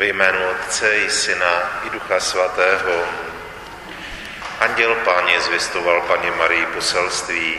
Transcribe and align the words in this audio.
Ve 0.00 0.06
jménu 0.06 0.38
Otce 0.50 0.96
i 0.96 1.10
Syna 1.10 1.82
i 1.86 1.90
Ducha 1.90 2.20
Svatého. 2.20 3.04
Anděl 4.60 4.94
Páně 4.94 5.40
zvěstoval 5.40 6.00
paní 6.00 6.30
Marii 6.30 6.66
poselství. 6.66 7.58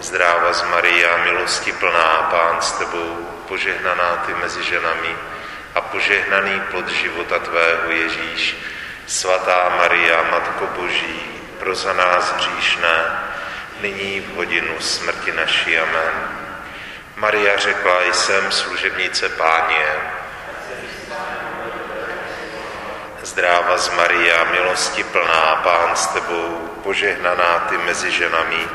Zdráva 0.00 0.52
z 0.52 0.62
Maria, 0.62 1.16
milosti 1.24 1.72
plná, 1.72 2.28
Pán 2.30 2.62
s 2.62 2.72
tebou, 2.72 3.28
požehnaná 3.48 4.22
ty 4.26 4.34
mezi 4.34 4.64
ženami 4.64 5.16
a 5.74 5.80
požehnaný 5.80 6.60
plod 6.70 6.88
života 6.88 7.38
tvého 7.38 7.90
Ježíš. 7.90 8.56
Svatá 9.06 9.72
Maria, 9.76 10.22
Matko 10.30 10.66
Boží, 10.66 11.20
pro 11.58 11.74
za 11.74 11.92
nás 11.92 12.32
hříšné, 12.32 13.18
nyní 13.80 14.20
v 14.20 14.34
hodinu 14.34 14.80
smrti 14.80 15.32
naší. 15.32 15.78
Amen. 15.78 16.43
Maria 17.16 17.56
řekla, 17.56 18.02
jsem 18.02 18.52
služebnice 18.52 19.28
páně. 19.28 19.86
Zdráva 23.22 23.78
z 23.78 23.88
Maria, 23.96 24.44
milosti 24.44 25.04
plná, 25.04 25.60
pán 25.64 25.96
s 25.96 26.06
tebou, 26.06 26.70
požehnaná 26.82 27.66
ty 27.68 27.78
mezi 27.78 28.10
ženami 28.10 28.66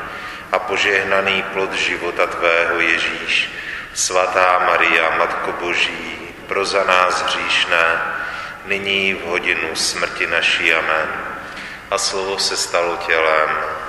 a 0.52 0.58
požehnaný 0.58 1.42
plod 1.42 1.72
života 1.72 2.26
tvého 2.26 2.80
Ježíš. 2.80 3.50
Svatá 3.94 4.58
Maria, 4.66 5.16
Matko 5.18 5.52
Boží, 5.52 6.34
pro 6.46 6.64
za 6.64 6.84
nás 6.84 7.22
hříšné, 7.22 8.02
nyní 8.64 9.14
v 9.14 9.24
hodinu 9.24 9.76
smrti 9.76 10.26
naší. 10.26 10.74
Amen. 10.74 11.08
A 11.90 11.98
slovo 11.98 12.38
se 12.38 12.56
stalo 12.56 12.96
tělem. 12.96 13.79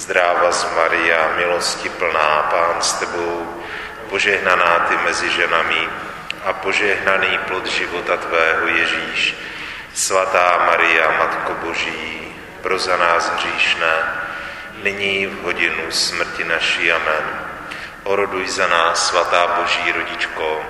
Zdráva 0.00 0.48
z 0.52 0.64
Maria, 0.76 1.36
milosti 1.36 1.88
plná, 1.88 2.48
Pán 2.48 2.80
s 2.80 2.92
tebou, 3.04 3.60
požehnaná 4.08 4.88
ty 4.88 4.96
mezi 5.04 5.28
ženami 5.28 5.88
a 6.44 6.52
požehnaný 6.52 7.38
plod 7.44 7.66
života 7.68 8.16
tvého 8.16 8.66
Ježíš. 8.66 9.36
Svatá 9.92 10.64
Maria, 10.66 11.04
Matko 11.20 11.52
Boží, 11.54 12.32
pro 12.64 12.78
za 12.78 12.96
nás 12.96 13.28
hříšné, 13.28 13.94
nyní 14.82 15.26
v 15.26 15.42
hodinu 15.42 15.92
smrti 15.92 16.44
naší. 16.44 16.92
Amen. 16.92 17.24
Oroduj 18.04 18.48
za 18.48 18.66
nás, 18.68 19.08
svatá 19.08 19.60
Boží 19.60 19.92
rodičko. 19.92 20.64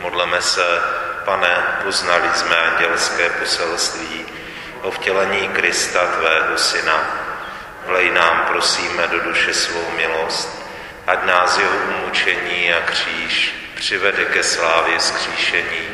Modleme 0.00 0.42
se, 0.42 0.80
pane, 1.24 1.64
poznali 1.84 2.28
jsme 2.34 2.56
andělské 2.56 3.30
poselství 3.30 4.35
o 4.86 4.90
vtělení 4.90 5.48
Krista, 5.48 6.06
tvého 6.06 6.58
syna. 6.58 7.04
Vlej 7.86 8.10
nám, 8.10 8.44
prosíme, 8.48 9.06
do 9.06 9.20
duše 9.20 9.54
svou 9.54 9.90
milost, 9.96 10.62
ať 11.06 11.24
nás 11.24 11.58
jeho 11.58 11.76
umučení 11.76 12.72
a 12.72 12.80
kříž 12.80 13.54
přivede 13.74 14.24
ke 14.24 14.42
slávě 14.42 15.00
skříšení 15.00 15.88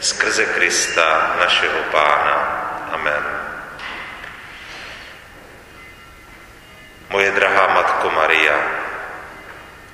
skrze 0.00 0.46
Krista, 0.46 1.36
našeho 1.40 1.78
Pána. 1.90 2.60
Amen. 2.92 3.24
Moje 7.08 7.30
drahá 7.30 7.66
Matko 7.74 8.10
Maria, 8.10 8.58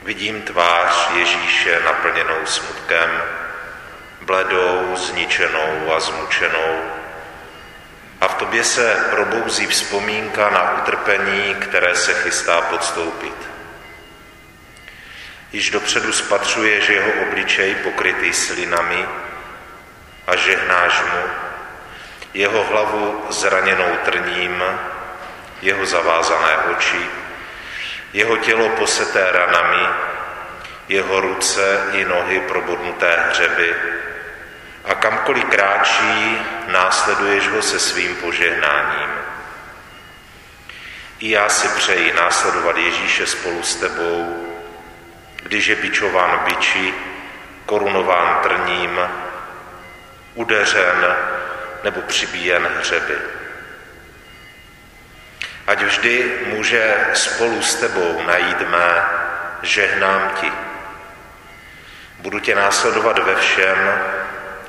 vidím 0.03 0.43
tvář 0.43 1.11
Ježíše 1.15 1.81
naplněnou 1.85 2.47
smutkem, 2.47 3.23
bledou, 4.21 4.97
zničenou 4.97 5.93
a 5.97 6.01
zmučenou. 6.01 7.00
A 8.21 8.29
v 8.29 8.35
tobě 8.35 8.65
se 8.65 9.07
probouzí 9.11 9.67
vzpomínka 9.67 10.51
na 10.51 10.83
utrpení, 10.83 11.55
které 11.55 11.97
se 11.97 12.15
chystá 12.15 12.61
podstoupit. 12.61 13.51
Již 15.53 15.71
dopředu 15.71 16.13
spatřuješ 16.13 16.89
jeho 16.89 17.11
obličej 17.23 17.75
pokrytý 17.75 18.33
slinami 18.33 19.07
a 20.27 20.37
žehnáš 20.37 21.03
mu, 21.03 21.23
jeho 22.35 22.65
hlavu 22.65 23.25
zraněnou 23.31 23.97
trním, 24.05 24.65
jeho 25.63 25.87
zavázané 25.87 26.57
oči, 26.57 27.07
jeho 28.13 28.37
tělo 28.37 28.69
poseté 28.69 29.29
ranami, 29.33 29.87
jeho 30.89 31.21
ruce 31.21 31.81
i 31.93 32.05
nohy 32.05 32.41
probodnuté 32.41 33.25
hřeby 33.29 33.75
a 34.85 34.95
kamkoliv 34.95 35.45
kráčí, 35.45 36.39
následuješ 36.67 37.49
ho 37.49 37.63
se 37.63 37.79
svým 37.79 38.17
požehnáním. 38.17 39.11
I 41.19 41.31
já 41.31 41.49
si 41.49 41.69
přeji 41.69 42.13
následovat 42.13 42.77
Ježíše 42.77 43.27
spolu 43.27 43.63
s 43.63 43.77
tebou, 43.77 44.47
když 45.43 45.67
je 45.67 45.77
bičován 45.77 46.41
biči, 46.45 46.95
korunován 47.67 48.39
trním, 48.43 49.01
udeřen 50.35 51.17
nebo 51.85 52.01
přibíjen 52.01 52.71
hřeby. 52.79 53.19
Ať 55.67 55.83
vždy 55.83 56.39
může 56.47 57.07
spolu 57.15 57.63
s 57.63 57.75
tebou 57.75 58.23
najít 58.27 58.61
mé 58.69 59.05
žehnám 59.63 60.31
ti. 60.41 60.53
Budu 62.19 62.41
tě 62.41 62.55
následovat 62.55 63.19
ve 63.19 63.37
všem 63.37 64.03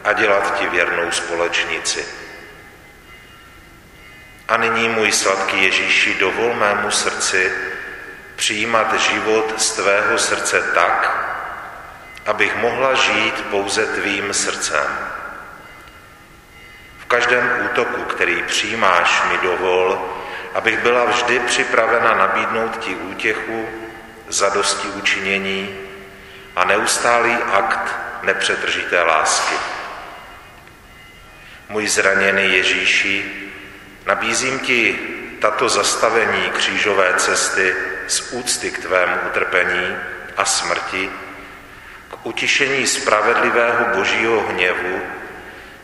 a 0.03 0.13
dělat 0.13 0.59
ti 0.59 0.67
věrnou 0.67 1.11
společnici. 1.11 2.05
A 4.47 4.57
nyní, 4.57 4.89
můj 4.89 5.11
sladký 5.11 5.63
Ježíši, 5.63 6.19
dovol 6.19 6.53
mému 6.53 6.91
srdci 6.91 7.51
přijímat 8.35 8.99
život 8.99 9.61
z 9.61 9.71
tvého 9.71 10.17
srdce 10.17 10.61
tak, 10.75 11.27
abych 12.25 12.55
mohla 12.55 12.93
žít 12.93 13.45
pouze 13.49 13.85
tvým 13.85 14.33
srdcem. 14.33 14.97
V 16.99 17.05
každém 17.05 17.59
útoku, 17.65 18.03
který 18.03 18.43
přijímáš, 18.43 19.23
mi 19.31 19.37
dovol, 19.37 20.09
abych 20.53 20.79
byla 20.79 21.05
vždy 21.05 21.39
připravena 21.39 22.15
nabídnout 22.15 22.77
ti 22.79 22.95
útěchu, 22.95 23.69
zadosti 24.27 24.87
učinění 24.87 25.79
a 26.55 26.65
neustálý 26.65 27.37
akt 27.53 27.95
nepřetržité 28.23 29.03
lásky. 29.03 29.55
Můj 31.71 31.87
zraněný 31.87 32.53
Ježíši, 32.53 33.25
nabízím 34.05 34.59
ti 34.59 34.99
tato 35.39 35.69
zastavení 35.69 36.49
křížové 36.49 37.13
cesty 37.17 37.75
z 38.07 38.31
úcty 38.31 38.71
k 38.71 38.79
tvému 38.79 39.15
utrpení 39.27 39.95
a 40.37 40.45
smrti, 40.45 41.09
k 42.09 42.25
utišení 42.25 42.87
spravedlivého 42.87 43.85
božího 43.95 44.41
hněvu 44.41 45.01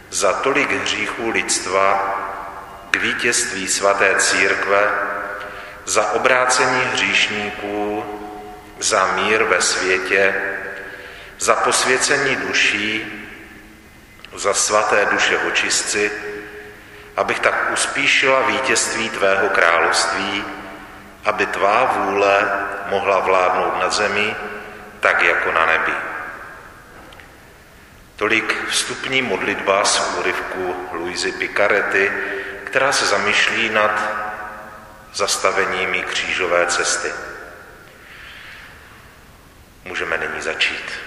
za 0.09 0.34
tolik 0.34 0.72
hříchů 0.72 1.30
lidstva, 1.30 2.16
k 2.92 2.97
vítězství 2.97 3.68
svaté 3.68 4.16
církve, 4.18 4.90
za 5.86 6.12
obrácení 6.12 6.81
hříšníků, 6.94 8.03
za 8.80 9.12
mír 9.16 9.44
ve 9.44 9.62
světě, 9.62 10.36
za 11.40 11.56
posvěcení 11.56 12.36
duší, 12.36 13.14
za 14.38 14.53
svaté 14.53 15.06
duše 15.06 15.38
očistci, 15.38 16.12
abych 17.18 17.40
tak 17.40 17.70
uspíšila 17.74 18.42
vítězství 18.42 19.09
tvého 19.09 19.50
království, 19.50 20.46
aby 21.25 21.46
tvá 21.46 21.86
vůle 21.86 22.66
mohla 22.90 23.20
vládnout 23.20 23.80
na 23.80 23.90
zemi, 23.90 24.36
tak 25.00 25.22
jako 25.22 25.52
na 25.52 25.66
nebi. 25.66 25.94
Tolik 28.16 28.68
vstupní 28.70 29.22
modlitba 29.22 29.86
z 29.86 30.18
úryvku 30.18 30.90
Luizy 30.92 31.31
Picarety, 31.31 32.12
která 32.64 32.92
se 32.92 33.06
zamýšlí 33.06 33.70
nad 33.70 34.02
zastaveními 35.14 36.02
křížové 36.02 36.66
cesty. 36.66 37.14
Můžeme 39.85 40.17
nyní 40.17 40.41
začít. 40.41 41.07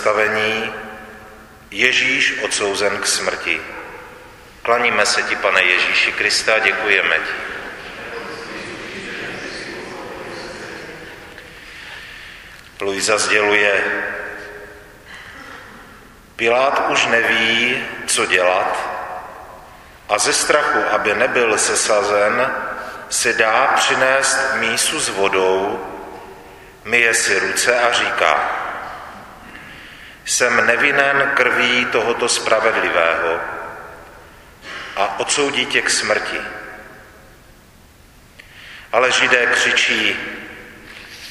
představení 0.00 0.72
Ježíš 1.70 2.38
odsouzen 2.42 2.98
k 2.98 3.06
smrti. 3.06 3.60
Klaníme 4.62 5.06
se 5.06 5.22
ti, 5.22 5.36
pane 5.36 5.62
Ježíši 5.62 6.12
Krista, 6.12 6.58
děkujeme 6.58 7.16
ti. 7.16 7.32
Luisa 12.80 13.18
sděluje, 13.18 13.84
Pilát 16.36 16.88
už 16.88 17.06
neví, 17.06 17.84
co 18.06 18.26
dělat 18.26 18.88
a 20.08 20.18
ze 20.18 20.32
strachu, 20.32 20.78
aby 20.90 21.14
nebyl 21.14 21.58
sesazen, 21.58 22.52
si 23.10 23.34
dá 23.34 23.72
přinést 23.76 24.54
mísu 24.54 25.00
s 25.00 25.08
vodou, 25.08 25.86
myje 26.84 27.14
si 27.14 27.38
ruce 27.38 27.80
a 27.80 27.92
říká, 27.92 28.60
jsem 30.30 30.66
nevinen 30.66 31.30
krví 31.34 31.84
tohoto 31.84 32.28
spravedlivého 32.28 33.40
a 34.96 35.18
odsoudí 35.18 35.66
tě 35.66 35.82
k 35.82 35.90
smrti. 35.90 36.40
Ale 38.92 39.12
židé 39.12 39.46
křičí, 39.46 40.16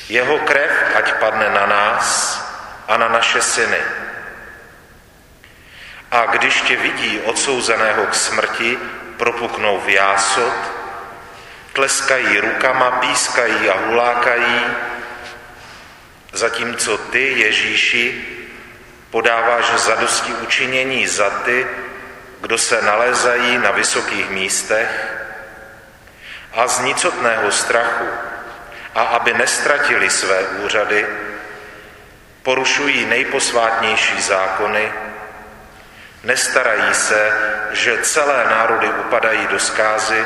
jeho 0.09 0.39
krev 0.39 0.71
ať 0.95 1.13
padne 1.13 1.49
na 1.49 1.65
nás 1.65 2.07
a 2.87 2.97
na 2.97 3.07
naše 3.07 3.41
syny. 3.41 3.79
A 6.11 6.25
když 6.25 6.61
tě 6.61 6.75
vidí 6.75 7.19
odsouzeného 7.19 8.05
k 8.05 8.15
smrti, 8.15 8.77
propuknou 9.17 9.79
v 9.79 9.89
jásot, 9.89 10.53
tleskají 11.73 12.39
rukama, 12.39 12.91
pískají 12.91 13.69
a 13.69 13.77
hulákají, 13.85 14.65
zatímco 16.33 16.97
ty, 16.97 17.39
Ježíši, 17.39 18.38
podáváš 19.11 19.65
zadosti 19.65 20.33
učinění 20.33 21.07
za 21.07 21.29
ty, 21.29 21.67
kdo 22.41 22.57
se 22.57 22.81
nalézají 22.81 23.57
na 23.57 23.71
vysokých 23.71 24.29
místech 24.29 25.15
a 26.53 26.67
z 26.67 26.79
nicotného 26.79 27.51
strachu 27.51 28.07
a 28.95 29.01
aby 29.01 29.33
nestratili 29.33 30.09
své 30.09 30.39
úřady, 30.41 31.05
porušují 32.43 33.05
nejposvátnější 33.05 34.21
zákony, 34.21 34.91
nestarají 36.23 36.93
se, 36.93 37.33
že 37.71 37.97
celé 38.01 38.45
národy 38.45 38.89
upadají 38.89 39.47
do 39.47 39.59
skázy, 39.59 40.25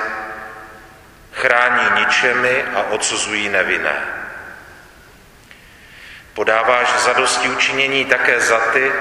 chrání 1.33 1.99
ničemi 1.99 2.65
a 2.75 2.81
odsuzují 2.81 3.49
nevinné. 3.49 4.22
Podáváš 6.33 6.93
zadosti 6.99 7.49
učinění 7.49 8.05
také 8.05 8.39
za 8.39 8.59
ty, 8.59 8.91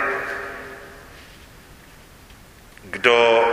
kdo 2.84 3.44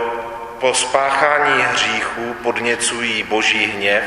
po 0.60 0.74
spáchání 0.74 1.62
hříchů 1.62 2.34
podněcují 2.42 3.22
boží 3.22 3.66
hněv, 3.66 4.04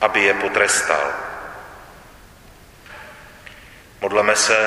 aby 0.00 0.20
je 0.20 0.34
potrestal. 0.34 1.12
Modleme 4.00 4.36
se, 4.36 4.66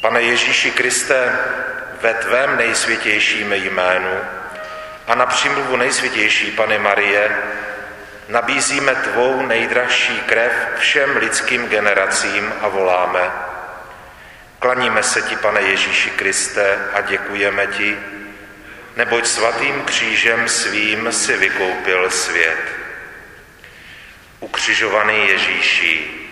pane 0.00 0.22
Ježíši 0.22 0.70
Kriste, 0.70 1.38
ve 2.00 2.14
tvém 2.14 2.56
nejsvětějším 2.56 3.52
jménu 3.52 4.20
a 5.06 5.14
na 5.14 5.26
přímluvu 5.26 5.76
nejsvětější 5.76 6.50
Pany 6.50 6.78
Marie 6.78 7.36
nabízíme 8.28 8.94
tvou 8.94 9.46
nejdražší 9.46 10.20
krev 10.20 10.52
všem 10.78 11.16
lidským 11.16 11.68
generacím 11.68 12.52
a 12.60 12.68
voláme. 12.68 13.30
Klaníme 14.58 15.02
se 15.02 15.22
ti, 15.22 15.36
pane 15.36 15.60
Ježíši 15.60 16.10
Kriste, 16.10 16.78
a 16.92 17.00
děkujeme 17.00 17.66
ti, 17.66 17.98
neboť 18.96 19.26
svatým 19.26 19.82
křížem 19.82 20.48
svým 20.48 21.12
si 21.12 21.36
vykoupil 21.36 22.10
svět. 22.10 22.58
Ukřižovaný 24.40 25.28
Ježíši, 25.28 26.25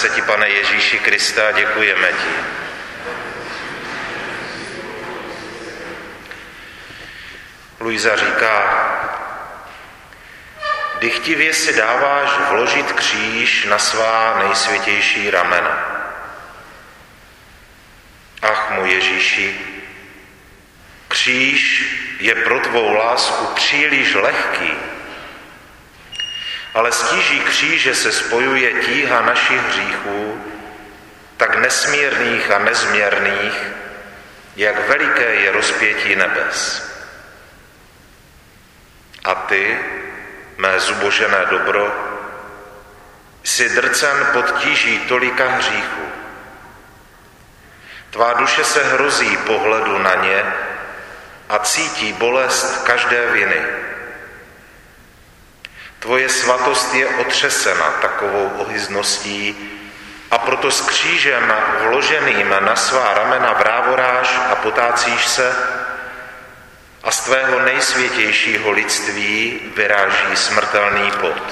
se 0.00 0.08
ti, 0.08 0.22
pane 0.22 0.48
Ježíši 0.48 0.98
Krista, 0.98 1.52
děkujeme 1.52 2.08
ti. 2.08 2.34
Luisa 7.80 8.16
říká, 8.16 8.88
dychtivě 11.00 11.52
si 11.52 11.72
dáváš 11.72 12.30
vložit 12.50 12.92
kříž 12.92 13.64
na 13.64 13.78
svá 13.78 14.38
nejsvětější 14.38 15.30
ramena. 15.30 16.02
Ach, 18.42 18.70
můj 18.70 18.90
Ježíši, 18.90 19.60
kříž 21.08 21.84
je 22.20 22.34
pro 22.34 22.60
tvou 22.60 22.94
lásku 22.94 23.46
příliš 23.54 24.14
lehký, 24.14 24.72
ale 26.74 26.92
s 26.92 27.02
tíží 27.10 27.40
kříže 27.40 27.94
se 27.94 28.12
spojuje 28.12 28.80
tíha 28.80 29.20
našich 29.20 29.60
hříchů, 29.60 30.44
tak 31.36 31.56
nesmírných 31.56 32.50
a 32.50 32.58
nezměrných, 32.58 33.62
jak 34.56 34.88
veliké 34.88 35.34
je 35.34 35.52
rozpětí 35.52 36.16
nebes. 36.16 36.90
A 39.24 39.34
ty, 39.34 39.78
mé 40.56 40.80
zubožené 40.80 41.46
dobro, 41.50 42.10
jsi 43.42 43.68
drcen 43.68 44.26
pod 44.32 44.58
tíží 44.58 44.98
tolika 44.98 45.48
hříchů. 45.48 46.10
Tvá 48.10 48.32
duše 48.32 48.64
se 48.64 48.84
hrozí 48.84 49.36
pohledu 49.36 49.98
na 49.98 50.14
ně 50.14 50.44
a 51.48 51.58
cítí 51.58 52.12
bolest 52.12 52.84
každé 52.84 53.32
viny. 53.32 53.62
Tvoje 56.00 56.28
svatost 56.28 56.94
je 56.94 57.06
otřesena 57.06 57.90
takovou 57.90 58.48
ohyzností 58.58 59.56
a 60.30 60.38
proto 60.38 60.70
s 60.70 60.80
křížem 60.80 61.54
vloženým 61.82 62.54
na 62.60 62.76
svá 62.76 63.14
ramena 63.14 63.52
vrávoráš 63.52 64.40
a 64.50 64.54
potácíš 64.54 65.26
se 65.26 65.56
a 67.02 67.10
z 67.10 67.20
tvého 67.20 67.60
nejsvětějšího 67.60 68.70
lidství 68.70 69.60
vyráží 69.76 70.36
smrtelný 70.36 71.10
pot. 71.10 71.42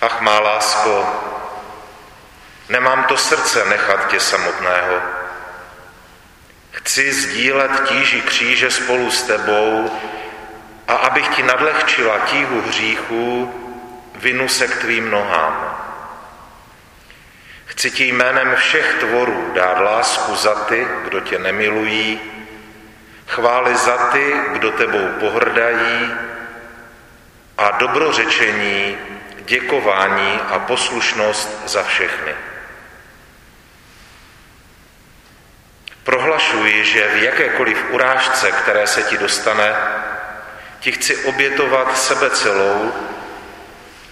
Ach, 0.00 0.20
má 0.20 0.40
lásko, 0.40 1.06
nemám 2.68 3.04
to 3.04 3.16
srdce 3.16 3.64
nechat 3.64 4.08
tě 4.08 4.20
samotného. 4.20 5.02
Chci 6.70 7.12
sdílet 7.12 7.88
tíži 7.88 8.20
kříže 8.20 8.70
spolu 8.70 9.10
s 9.10 9.22
tebou 9.22 9.90
a 10.88 10.94
abych 10.94 11.28
ti 11.28 11.42
nadlehčila 11.42 12.18
tíhu 12.18 12.60
hříchů, 12.60 13.54
vinu 14.14 14.48
se 14.48 14.68
k 14.68 14.76
tvým 14.76 15.10
nohám. 15.10 15.80
Chci 17.66 17.90
ti 17.90 18.04
jménem 18.04 18.56
všech 18.56 18.94
tvorů 19.00 19.52
dát 19.54 19.80
lásku 19.80 20.36
za 20.36 20.54
ty, 20.54 20.86
kdo 21.04 21.20
tě 21.20 21.38
nemilují, 21.38 22.20
chvály 23.26 23.74
za 23.76 23.96
ty, 23.96 24.34
kdo 24.52 24.70
tebou 24.70 25.08
pohrdají 25.20 26.12
a 27.58 27.70
dobrořečení, 27.70 28.98
děkování 29.38 30.40
a 30.50 30.58
poslušnost 30.58 31.68
za 31.68 31.82
všechny. 31.82 32.34
Prohlašuji, 36.04 36.84
že 36.84 37.08
v 37.08 37.22
jakékoliv 37.22 37.84
urážce, 37.90 38.52
které 38.52 38.86
se 38.86 39.02
ti 39.02 39.18
dostane, 39.18 39.76
ti 40.84 40.92
chci 40.92 41.16
obětovat 41.16 41.98
sebe 41.98 42.30
celou, 42.30 42.92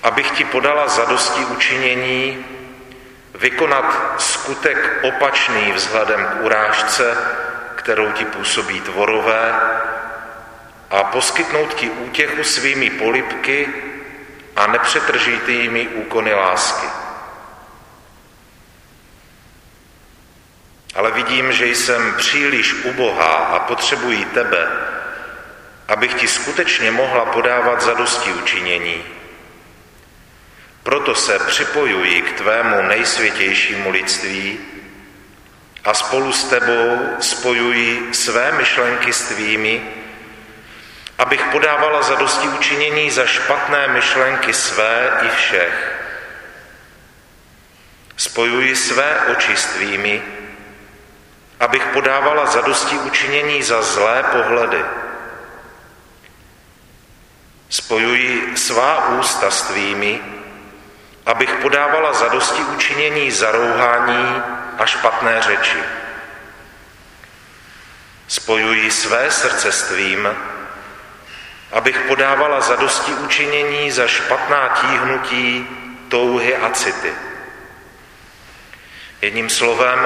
abych 0.02 0.30
ti 0.30 0.44
podala 0.44 0.88
zadosti 0.88 1.44
učinění, 1.44 2.44
vykonat 3.34 4.14
skutek 4.18 4.98
opačný 5.02 5.72
vzhledem 5.72 6.26
k 6.26 6.44
urážce, 6.44 7.16
kterou 7.74 8.12
ti 8.12 8.24
působí 8.24 8.80
tvorové, 8.80 9.54
a 10.90 11.04
poskytnout 11.04 11.74
ti 11.74 11.90
útěchu 11.90 12.44
svými 12.44 12.90
polipky 12.90 13.68
a 14.56 14.66
nepřetržitými 14.66 15.88
úkony 15.88 16.34
lásky. 16.34 16.86
Ale 20.94 21.10
vidím, 21.10 21.52
že 21.52 21.66
jsem 21.66 22.14
příliš 22.14 22.74
ubohá 22.84 23.34
a 23.34 23.58
potřebuji 23.58 24.24
tebe, 24.24 24.91
abych 25.88 26.14
ti 26.14 26.28
skutečně 26.28 26.90
mohla 26.90 27.24
podávat 27.24 27.80
zadosti 27.80 28.32
učinění. 28.32 29.04
Proto 30.82 31.14
se 31.14 31.38
připojuji 31.38 32.22
k 32.22 32.32
tvému 32.32 32.82
nejsvětějšímu 32.82 33.90
lidství 33.90 34.58
a 35.84 35.94
spolu 35.94 36.32
s 36.32 36.44
tebou 36.44 37.16
spojuji 37.20 38.14
své 38.14 38.52
myšlenky 38.52 39.12
s 39.12 39.28
tvými, 39.28 39.82
abych 41.18 41.44
podávala 41.44 42.02
zadosti 42.02 42.48
učinění 42.48 43.10
za 43.10 43.26
špatné 43.26 43.88
myšlenky 43.88 44.52
své 44.52 45.20
i 45.22 45.28
všech. 45.28 45.98
Spojuji 48.16 48.76
své 48.76 49.20
oči 49.32 49.56
s 49.56 49.66
tvými, 49.66 50.22
abych 51.60 51.86
podávala 51.86 52.46
zadosti 52.46 52.98
učinění 52.98 53.62
za 53.62 53.82
zlé 53.82 54.22
pohledy. 54.22 54.84
Spojuji 57.72 58.52
svá 58.56 59.16
ústa 59.16 59.50
s 59.50 59.62
tvými, 59.72 60.20
abych 61.26 61.54
podávala 61.54 62.12
zadosti 62.12 62.62
učinění 62.62 63.30
za 63.30 63.52
rouhání 63.52 64.42
a 64.78 64.86
špatné 64.86 65.42
řeči. 65.42 65.78
Spojuji 68.28 68.90
své 68.90 69.30
srdce 69.30 69.72
s 69.72 69.82
tvým, 69.82 70.28
abych 71.72 71.98
podávala 71.98 72.60
zadosti 72.60 73.12
učinění 73.14 73.90
za 73.90 74.06
špatná 74.06 74.68
tíhnutí, 74.68 75.68
touhy 76.08 76.56
a 76.56 76.70
city. 76.70 77.12
Jedním 79.22 79.50
slovem, 79.50 79.98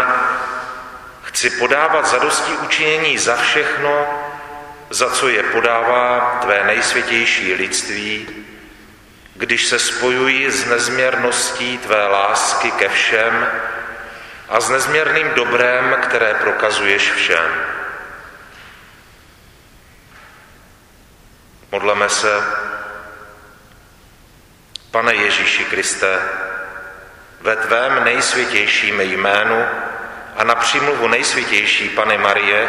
chci 1.23 1.51
podávat 1.51 2.07
zadosti 2.07 2.53
učinění 2.53 3.19
za 3.19 3.37
všechno, 3.37 4.26
za 4.91 5.11
co 5.11 5.29
je 5.29 5.43
podává 5.43 6.39
tvé 6.43 6.65
nejsvětější 6.65 7.55
lidství, 7.55 8.29
když 9.35 9.67
se 9.67 9.79
spojují 9.79 10.51
s 10.51 10.67
nezměrností 10.67 11.79
tvé 11.79 12.07
lásky 12.07 12.71
ke 12.71 12.89
všem 12.89 13.47
a 14.49 14.61
s 14.61 14.71
nezměrným 14.71 15.31
dobrem, 15.35 15.97
které 16.03 16.35
prokazuješ 16.35 17.13
všem. 17.13 17.51
Modleme 21.73 22.09
se, 22.09 22.43
Pane 24.91 25.15
Ježíši 25.15 25.65
Kriste, 25.65 26.19
ve 27.41 27.57
tvém 27.57 28.05
nejsvětějším 28.05 29.01
jménu 29.01 29.67
a 30.37 30.45
na 30.45 30.55
přímluvu 30.55 31.09
nejsvětější 31.09 31.89
Pany 31.89 32.19
Marie 32.19 32.69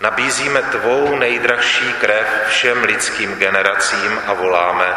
nabízíme 0.00 0.62
tvou 0.62 1.18
nejdražší 1.18 1.92
krev 1.92 2.26
všem 2.48 2.84
lidským 2.84 3.34
generacím 3.34 4.20
a 4.26 4.32
voláme, 4.32 4.96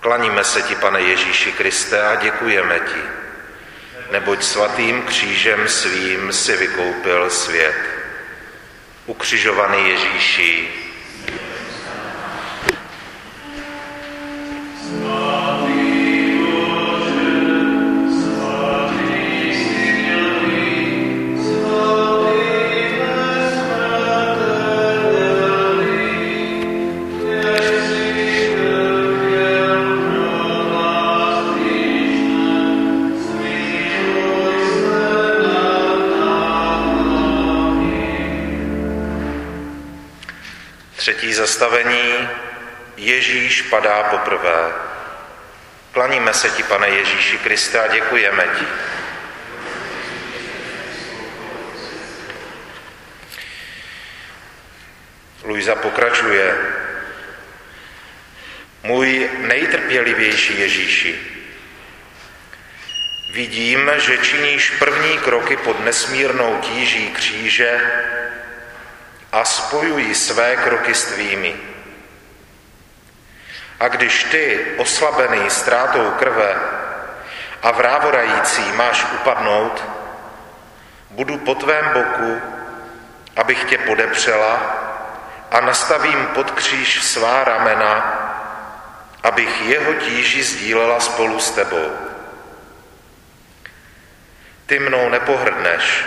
klaníme 0.00 0.44
se 0.44 0.62
ti, 0.62 0.74
pane 0.74 1.00
Ježíši 1.00 1.52
Kriste, 1.52 2.02
a 2.02 2.14
děkujeme 2.14 2.80
ti, 2.80 3.02
neboť 4.10 4.42
svatým 4.42 5.02
křížem 5.02 5.68
svým 5.68 6.32
si 6.32 6.56
vykoupil 6.56 7.30
svět. 7.30 7.76
Ukřižovaný 9.06 9.88
Ježíši, 9.88 10.68
Třetí 41.56 41.68
zastavení 41.68 42.28
Ježíš 42.96 43.62
padá 43.62 44.02
poprvé. 44.02 44.72
Klaníme 45.92 46.34
se 46.34 46.50
ti, 46.50 46.62
pane 46.62 46.88
Ježíši 46.88 47.38
Kriste, 47.38 47.80
a 47.80 47.86
děkujeme 47.86 48.44
ti. 48.58 48.64
Luisa 55.44 55.74
pokračuje. 55.74 56.56
Můj 58.82 59.30
nejtrpělivější 59.38 60.60
Ježíši, 60.60 61.20
vidím, 63.34 63.90
že 63.96 64.18
činíš 64.18 64.70
první 64.70 65.18
kroky 65.18 65.56
pod 65.56 65.84
nesmírnou 65.84 66.60
tíží 66.60 67.10
kříže 67.10 67.80
a 69.32 69.44
spojují 69.44 70.14
své 70.14 70.56
kroky 70.56 70.94
s 70.94 71.04
tvými. 71.04 71.56
A 73.80 73.88
když 73.88 74.24
ty, 74.24 74.66
oslabený 74.76 75.50
ztrátou 75.50 76.10
krve 76.10 76.56
a 77.62 77.70
vrávorající, 77.70 78.72
máš 78.72 79.06
upadnout, 79.14 79.84
budu 81.10 81.38
po 81.38 81.54
tvém 81.54 81.90
boku, 81.92 82.40
abych 83.36 83.64
tě 83.64 83.78
podepřela 83.78 84.60
a 85.50 85.60
nastavím 85.60 86.26
pod 86.26 86.50
kříž 86.50 87.02
svá 87.02 87.44
ramena, 87.44 88.22
abych 89.22 89.62
jeho 89.62 89.94
tíži 89.94 90.42
sdílela 90.42 91.00
spolu 91.00 91.40
s 91.40 91.50
tebou. 91.50 91.92
Ty 94.66 94.78
mnou 94.78 95.08
nepohrdneš, 95.08 96.04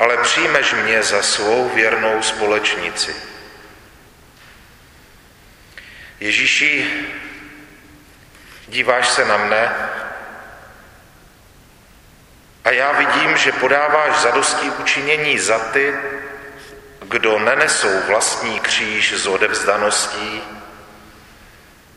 ale 0.00 0.16
přijmeš 0.16 0.72
mě 0.72 1.02
za 1.02 1.22
svou 1.22 1.68
věrnou 1.68 2.22
společnici. 2.22 3.16
Ježíši, 6.20 6.90
díváš 8.68 9.08
se 9.08 9.24
na 9.24 9.36
mne 9.36 9.74
a 12.64 12.70
já 12.70 12.92
vidím, 12.92 13.36
že 13.36 13.52
podáváš 13.52 14.20
zadosti 14.20 14.70
učinění 14.70 15.38
za 15.38 15.58
ty, 15.58 15.94
kdo 17.00 17.38
nenesou 17.38 18.00
vlastní 18.06 18.60
kříž 18.60 19.12
z 19.12 19.26
odevzdaností, 19.26 20.42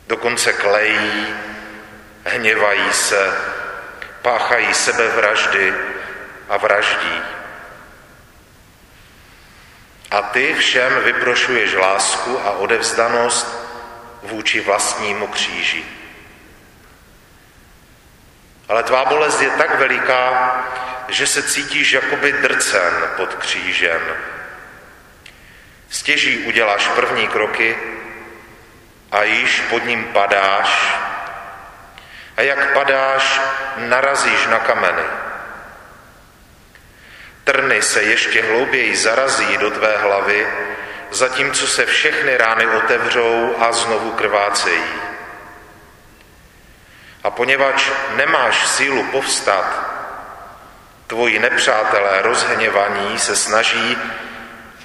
dokonce 0.07 0.53
klejí, 0.53 1.35
hněvají 2.25 2.93
se, 2.93 3.33
páchají 4.21 4.73
sebevraždy 4.73 5.73
a 6.49 6.57
vraždí. 6.57 7.42
A 10.13 10.21
ty 10.21 10.53
všem 10.53 11.03
vyprošuješ 11.03 11.73
lásku 11.73 12.39
a 12.45 12.51
odevzdanost 12.51 13.47
vůči 14.23 14.61
vlastnímu 14.61 15.27
kříži. 15.27 15.85
Ale 18.69 18.83
tvá 18.83 19.05
bolest 19.05 19.41
je 19.41 19.49
tak 19.49 19.79
veliká, 19.79 20.55
že 21.07 21.27
se 21.27 21.43
cítíš 21.43 21.91
jakoby 21.91 22.31
drcen 22.31 22.93
pod 23.17 23.33
křížem. 23.33 24.01
Stěží 25.89 26.37
uděláš 26.37 26.87
první 26.87 27.27
kroky 27.27 27.77
a 29.11 29.23
již 29.23 29.59
pod 29.69 29.85
ním 29.85 30.03
padáš 30.03 30.97
a 32.37 32.41
jak 32.41 32.73
padáš, 32.73 33.41
narazíš 33.77 34.47
na 34.47 34.59
kameny. 34.59 35.03
Trny 37.43 37.81
se 37.81 38.03
ještě 38.03 38.41
hlouběji 38.41 38.95
zarazí 38.95 39.57
do 39.57 39.71
tvé 39.71 39.97
hlavy, 39.97 40.47
zatímco 41.11 41.67
se 41.67 41.85
všechny 41.85 42.37
rány 42.37 42.67
otevřou 42.67 43.55
a 43.59 43.71
znovu 43.71 44.11
krvácejí. 44.11 44.83
A 47.23 47.31
poněvadž 47.31 47.89
nemáš 48.15 48.67
sílu 48.67 49.03
povstat, 49.03 49.93
tvoji 51.07 51.39
nepřátelé 51.39 52.21
rozhněvaní 52.21 53.19
se 53.19 53.35
snaží, 53.35 53.97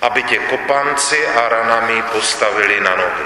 aby 0.03 0.23
tě 0.23 0.39
kopanci 0.39 1.27
a 1.27 1.49
ranami 1.49 2.03
postavili 2.03 2.81
na 2.81 2.97
nohy. 2.97 3.25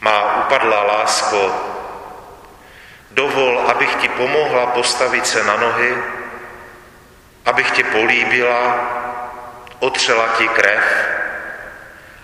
Má 0.00 0.44
upadlá 0.44 0.82
lásko, 0.82 1.54
dovol, 3.10 3.64
abych 3.68 3.94
ti 3.94 4.08
pomohla 4.08 4.66
postavit 4.66 5.26
se 5.26 5.44
na 5.44 5.56
nohy, 5.56 5.96
abych 7.46 7.70
tě 7.70 7.84
políbila, 7.84 8.80
otřela 9.78 10.28
ti 10.38 10.48
krev 10.48 10.82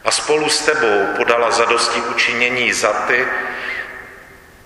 a 0.04 0.10
spolu 0.10 0.50
s 0.50 0.64
tebou 0.64 1.06
podala 1.16 1.50
zadosti 1.50 2.00
učinění 2.00 2.72
za 2.72 2.92
ty, 2.92 3.26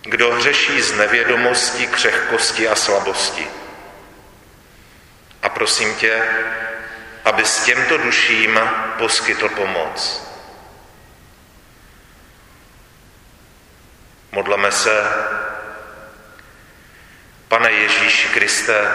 kdo 0.02 0.30
hřeší 0.30 0.82
z 0.82 0.92
nevědomosti, 0.92 1.86
křehkosti 1.86 2.68
a 2.68 2.74
slabosti. 2.74 3.46
A 5.42 5.48
prosím 5.48 5.94
tě, 5.94 6.22
aby 7.24 7.44
s 7.44 7.64
těmto 7.64 7.98
duším 7.98 8.60
poskytl 8.98 9.48
pomoc. 9.48 10.26
Modleme 14.32 14.72
se, 14.72 15.12
pane 17.48 17.72
Ježíši 17.72 18.28
Kriste, 18.28 18.92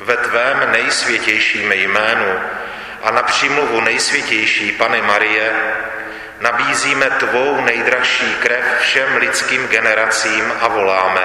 ve 0.00 0.16
tvém 0.16 0.72
nejsvětějším 0.72 1.72
jménu 1.72 2.40
a 3.02 3.10
na 3.10 3.22
přímluvu 3.22 3.80
nejsvětější 3.80 4.72
Pany 4.72 5.02
Marie 5.02 5.52
nabízíme 6.40 7.10
tvou 7.10 7.60
nejdražší 7.60 8.34
krev 8.34 8.64
všem 8.80 9.16
lidským 9.16 9.68
generacím 9.68 10.52
a 10.60 10.68
voláme. 10.68 11.22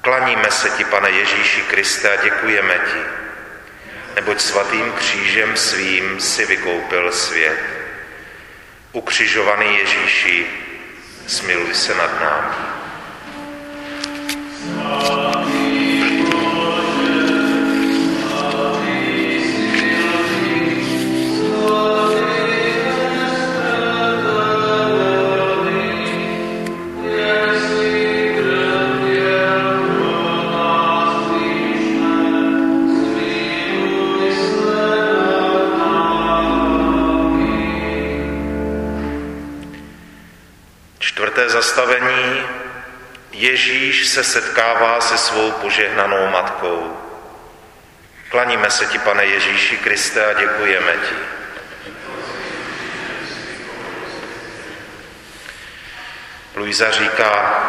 Klaníme 0.00 0.50
se 0.50 0.70
ti, 0.70 0.84
pane 0.84 1.10
Ježíši 1.10 1.62
Kriste, 1.62 2.18
a 2.18 2.22
děkujeme 2.22 2.74
ti, 2.74 3.00
neboť 4.14 4.40
svatým 4.40 4.92
křížem 4.92 5.56
svým 5.56 6.20
si 6.20 6.46
vykoupil 6.46 7.12
svět. 7.12 7.58
Ukřižovaný 8.92 9.78
Ježíši, 9.78 10.46
smiluj 11.26 11.74
se 11.74 11.94
nad 11.94 12.20
námi. 12.20 12.76
Zastavení 41.66 42.42
Ježíš 43.32 44.06
se 44.06 44.24
setkává 44.24 45.00
se 45.00 45.18
svou 45.18 45.50
požehnanou 45.50 46.30
matkou. 46.30 46.96
Klaníme 48.30 48.70
se 48.70 48.86
ti, 48.86 48.98
pane 48.98 49.24
Ježíši 49.24 49.78
Kriste, 49.78 50.26
a 50.26 50.32
děkujeme 50.32 50.92
ti. 50.92 51.14
Luisa 56.56 56.90
říká, 56.90 57.64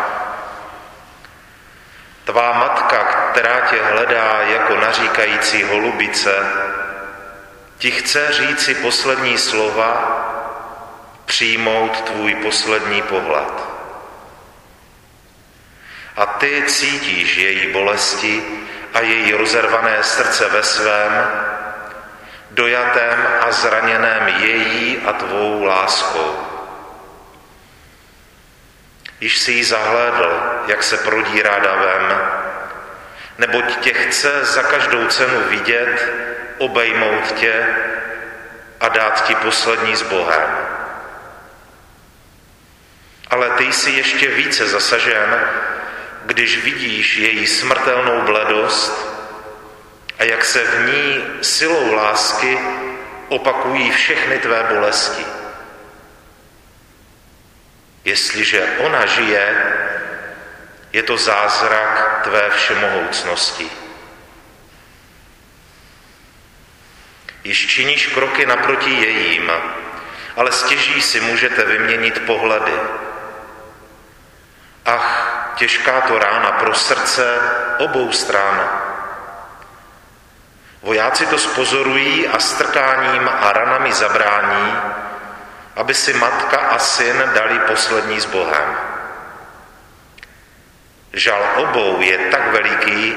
tvá 2.25 2.53
matka, 2.53 3.03
která 3.03 3.59
tě 3.59 3.83
hledá 3.83 4.41
jako 4.41 4.75
naříkající 4.75 5.63
holubice, 5.63 6.35
ti 7.77 7.91
chce 7.91 8.33
říci 8.33 8.75
poslední 8.75 9.37
slova, 9.37 9.93
přijmout 11.25 12.01
tvůj 12.01 12.35
poslední 12.35 13.01
pohled 13.01 13.76
a 16.17 16.25
ty 16.25 16.63
cítíš 16.67 17.37
její 17.37 17.73
bolesti 17.73 18.43
a 18.93 19.01
její 19.01 19.33
rozervané 19.33 20.03
srdce 20.03 20.49
ve 20.49 20.63
svém, 20.63 21.27
dojatém 22.51 23.27
a 23.41 23.51
zraněném 23.51 24.27
její 24.27 25.01
a 25.05 25.13
tvou 25.13 25.63
láskou. 25.63 26.47
Již 29.19 29.37
si 29.37 29.51
ji 29.51 29.63
zahlédl, 29.63 30.41
jak 30.67 30.83
se 30.83 30.97
prodírá 30.97 31.59
davem, 31.59 32.21
neboť 33.37 33.79
tě 33.79 33.93
chce 33.93 34.45
za 34.45 34.63
každou 34.63 35.07
cenu 35.07 35.43
vidět, 35.49 36.13
obejmout 36.57 37.31
tě 37.31 37.67
a 38.79 38.87
dát 38.89 39.25
ti 39.25 39.35
poslední 39.35 39.95
s 39.95 40.01
Bohem. 40.01 40.57
Ale 43.29 43.49
ty 43.49 43.73
jsi 43.73 43.91
ještě 43.91 44.27
více 44.27 44.67
zasažen, 44.67 45.49
když 46.27 46.63
vidíš 46.63 47.17
její 47.17 47.47
smrtelnou 47.47 48.21
bledost 48.21 49.07
a 50.19 50.23
jak 50.23 50.45
se 50.45 50.63
v 50.63 50.87
ní 50.87 51.23
silou 51.41 51.93
lásky 51.93 52.59
opakují 53.27 53.91
všechny 53.91 54.39
tvé 54.39 54.63
bolesti. 54.63 55.25
Jestliže 58.05 58.67
ona 58.77 59.05
žije, 59.05 59.73
je 60.93 61.03
to 61.03 61.17
zázrak 61.17 62.19
tvé 62.23 62.49
všemohoucnosti. 62.49 63.69
Již 67.43 67.67
činíš 67.67 68.07
kroky 68.07 68.45
naproti 68.45 68.91
jejím, 68.91 69.51
ale 70.35 70.51
stěží 70.51 71.01
si 71.01 71.21
můžete 71.21 71.65
vyměnit 71.65 72.25
pohledy. 72.25 72.73
Ach, 74.85 75.46
těžká 75.57 76.01
to 76.01 76.19
rána 76.19 76.51
pro 76.51 76.73
srdce 76.73 77.39
obou 77.77 78.11
stran. 78.11 78.69
Vojáci 80.81 81.25
to 81.25 81.37
spozorují 81.37 82.27
a 82.27 82.39
strkáním 82.39 83.29
a 83.41 83.53
ranami 83.53 83.93
zabrání, 83.93 84.73
aby 85.75 85.93
si 85.93 86.13
matka 86.13 86.57
a 86.57 86.79
syn 86.79 87.23
dali 87.33 87.59
poslední 87.59 88.19
s 88.19 88.25
Bohem. 88.25 88.77
Žal 91.13 91.41
obou 91.55 92.01
je 92.01 92.17
tak 92.17 92.51
veliký, 92.51 93.15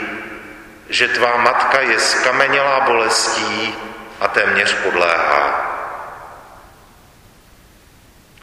že 0.88 1.08
tvá 1.08 1.36
matka 1.36 1.80
je 1.80 2.00
skamenělá 2.00 2.80
bolestí 2.80 3.74
a 4.20 4.28
téměř 4.28 4.74
podléhá. 4.74 5.66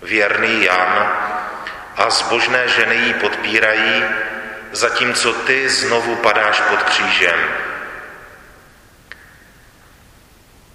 Věrný 0.02 0.64
Jan 0.64 1.12
a 1.98 2.10
zbožné 2.10 2.68
ženy 2.68 2.96
ji 2.96 3.14
podpírají, 3.14 4.04
zatímco 4.72 5.34
ty 5.34 5.70
znovu 5.70 6.16
padáš 6.16 6.62
pod 6.62 6.84
křížem. 6.84 7.40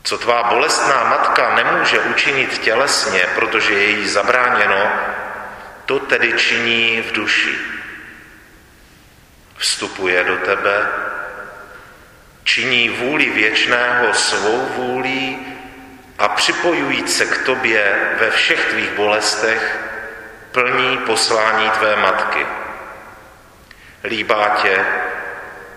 Co 0.03 0.19
tvá 0.19 0.43
bolestná 0.43 1.05
matka 1.05 1.55
nemůže 1.55 2.01
učinit 2.01 2.59
tělesně, 2.59 3.27
protože 3.35 3.75
je 3.75 3.89
jí 3.89 4.09
zabráněno, 4.09 4.93
to 5.87 5.99
tedy 5.99 6.33
činí 6.33 7.03
v 7.03 7.13
duši. 7.13 7.59
Vstupuje 9.57 10.25
do 10.25 10.37
tebe, 10.37 10.89
činí 12.45 12.89
vůli 12.89 13.31
věčného 13.31 14.15
svou 14.15 14.67
vůlí 14.77 15.47
a 16.19 16.29
připojujíc 16.29 17.17
se 17.17 17.27
k 17.27 17.45
tobě 17.45 17.99
ve 18.21 18.31
všech 18.31 18.65
tvých 18.65 18.91
bolestech, 18.91 19.92
plní 20.53 20.99
poslání 20.99 21.71
tvé 21.71 21.97
matky. 21.97 22.47
Líbá 24.05 24.49
tě, 24.49 24.87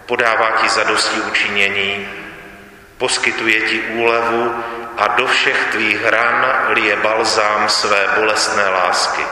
podává 0.05 0.51
ti 0.51 0.69
zadosti 0.69 1.21
učinění, 1.21 2.09
poskytuje 2.97 3.61
ti 3.61 3.81
úlevu 3.81 4.63
a 4.97 5.07
do 5.07 5.27
všech 5.27 5.67
tvých 5.71 6.05
ran 6.05 6.45
lije 6.69 6.95
balzám 6.95 7.69
své 7.69 8.07
bolestné 8.15 8.69
lásky. 8.69 9.25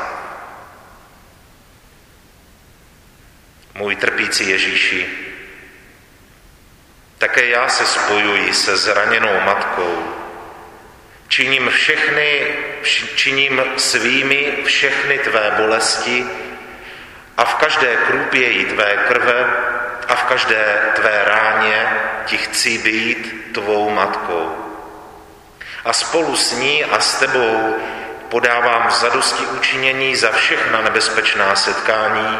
Můj 3.73 3.95
trpící 3.95 4.49
Ježíši, 4.49 5.09
také 7.17 7.45
já 7.45 7.69
se 7.69 7.85
spojuji 7.85 8.53
se 8.53 8.77
zraněnou 8.77 9.39
matkou, 9.45 10.12
Činím 11.27 11.69
všechny, 11.69 12.47
činím 13.15 13.63
svými 13.77 14.57
všechny 14.65 15.17
tvé 15.19 15.51
bolesti 15.57 16.25
a 17.37 17.45
v 17.45 17.55
každé 17.55 17.95
krůpěji 17.95 18.65
tvé 18.65 18.97
krve 19.07 19.53
a 20.07 20.15
v 20.15 20.23
každé 20.23 20.79
tvé 20.95 21.21
ráně 21.25 21.87
ti 22.25 22.37
chci 22.37 22.77
být 22.77 23.51
tvou 23.53 23.89
matkou. 23.89 24.57
A 25.85 25.93
spolu 25.93 26.35
s 26.35 26.51
ní 26.51 26.85
a 26.85 26.99
s 26.99 27.19
tebou 27.19 27.75
podávám 28.29 28.91
zadosti 28.91 29.45
učinění 29.45 30.15
za 30.15 30.31
všechna 30.31 30.81
nebezpečná 30.81 31.55
setkání 31.55 32.39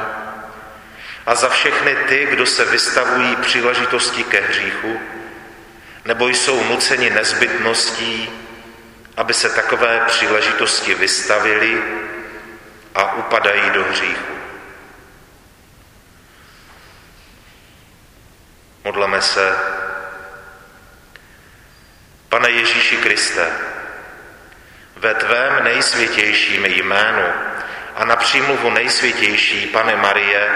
a 1.25 1.35
za 1.35 1.49
všechny 1.49 1.95
ty, 1.95 2.27
kdo 2.31 2.45
se 2.45 2.65
vystavují 2.65 3.35
příležitosti 3.35 4.23
ke 4.23 4.41
hříchu, 4.41 4.99
nebo 6.05 6.27
jsou 6.27 6.63
nuceni 6.63 7.09
nezbytností 7.09 8.29
aby 9.17 9.33
se 9.33 9.49
takové 9.49 9.99
příležitosti 10.07 10.95
vystavili 10.95 11.83
a 12.95 13.13
upadají 13.13 13.69
do 13.69 13.83
hříchu. 13.83 14.33
Modleme 18.83 19.21
se. 19.21 19.57
Pane 22.29 22.49
Ježíši 22.49 22.97
Kriste, 22.97 23.51
ve 24.95 25.13
tvém 25.13 25.63
nejsvětějším 25.63 26.65
jménu 26.65 27.25
a 27.95 28.05
na 28.05 28.15
přímluvu 28.15 28.69
nejsvětější 28.69 29.67
Pane 29.67 29.95
Marie 29.95 30.49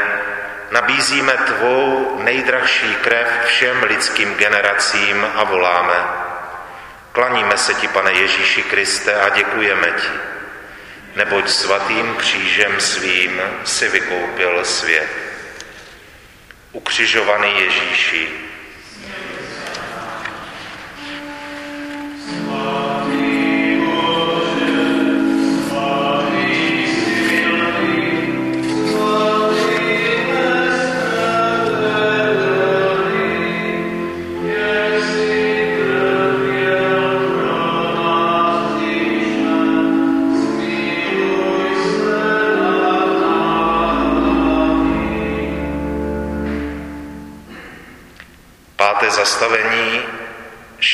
nabízíme 0.72 1.34
tvou 1.34 2.20
nejdražší 2.24 2.96
krev 2.96 3.28
všem 3.46 3.84
lidským 3.84 4.36
generacím 4.36 5.28
a 5.36 5.44
voláme– 5.44 5.96
Klaníme 7.18 7.58
se 7.58 7.74
ti, 7.74 7.88
pane 7.88 8.12
Ježíši 8.12 8.64
Kriste, 8.64 9.16
a 9.16 9.30
děkujeme 9.30 9.88
ti, 9.88 10.08
neboť 11.16 11.50
svatým 11.50 12.16
křížem 12.16 12.80
svým 12.80 13.42
si 13.64 13.88
vykoupil 13.90 14.66
svět. 14.66 15.10
Ukřižovaný 16.72 17.60
Ježíši, 17.60 18.30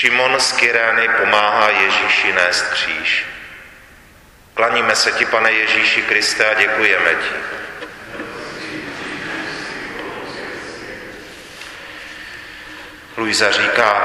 Šimon 0.03 0.39
z 0.39 0.51
Kyrény 0.51 1.09
pomáhá 1.09 1.69
Ježíši 1.69 2.33
nést 2.33 2.67
kříž. 2.67 3.25
Klaníme 4.53 4.95
se 4.95 5.11
ti, 5.11 5.25
pane 5.25 5.51
Ježíši 5.51 6.01
Kriste, 6.01 6.49
a 6.49 6.53
děkujeme 6.53 7.15
ti. 7.15 7.35
Luisa 13.17 13.51
říká, 13.51 14.03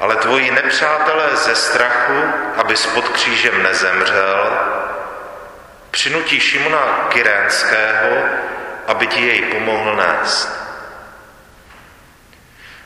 ale 0.00 0.16
tvoji 0.16 0.50
nepřátelé 0.50 1.36
ze 1.36 1.54
strachu, 1.54 2.22
aby 2.56 2.74
pod 2.94 3.08
křížem 3.08 3.62
nezemřel, 3.62 4.58
přinutí 5.90 6.40
Šimona 6.40 7.06
Kyrénského, 7.08 8.24
aby 8.86 9.06
ti 9.06 9.26
jej 9.26 9.42
pomohl 9.42 9.96
nést. 9.96 10.63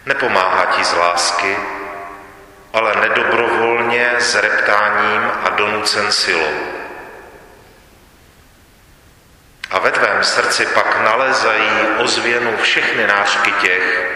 Nepomáhá 0.09 0.65
ti 0.65 0.85
z 0.85 0.93
lásky, 0.93 1.57
ale 2.73 2.97
nedobrovolně 3.01 4.13
s 4.19 4.35
reptáním 4.35 5.31
a 5.45 5.49
donucen 5.49 6.13
silou. 6.13 6.55
A 9.71 9.79
ve 9.79 9.91
tvém 9.91 10.25
srdci 10.25 10.67
pak 10.67 11.01
nalezají 11.01 11.71
ozvěnu 11.99 12.57
všechny 12.57 13.07
nářky 13.07 13.53
těch, 13.53 14.15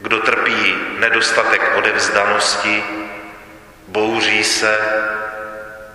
kdo 0.00 0.18
trpí 0.18 0.76
nedostatek 0.98 1.76
odevzdanosti, 1.76 2.84
bouří 3.88 4.44
se, 4.44 4.78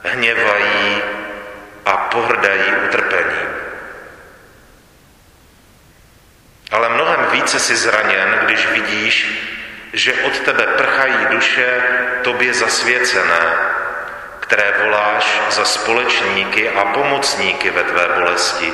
hněvají 0.04 1.02
a 1.86 1.98
pohrdají 1.98 2.76
utrpením. 2.86 3.47
Ale 6.72 6.90
mnohem 6.90 7.26
více 7.32 7.60
si 7.60 7.76
zraněn, 7.76 8.40
když 8.44 8.68
vidíš, 8.68 9.44
že 9.94 10.14
od 10.14 10.40
tebe 10.40 10.68
prchají 10.68 11.26
duše 11.30 11.82
tobě 12.22 12.54
zasvěcené, 12.54 13.56
které 14.40 14.74
voláš 14.84 15.42
za 15.50 15.66
společníky 15.66 16.70
a 16.70 16.86
pomocníky 16.86 17.70
ve 17.70 17.84
tvé 17.84 18.08
bolesti. 18.16 18.74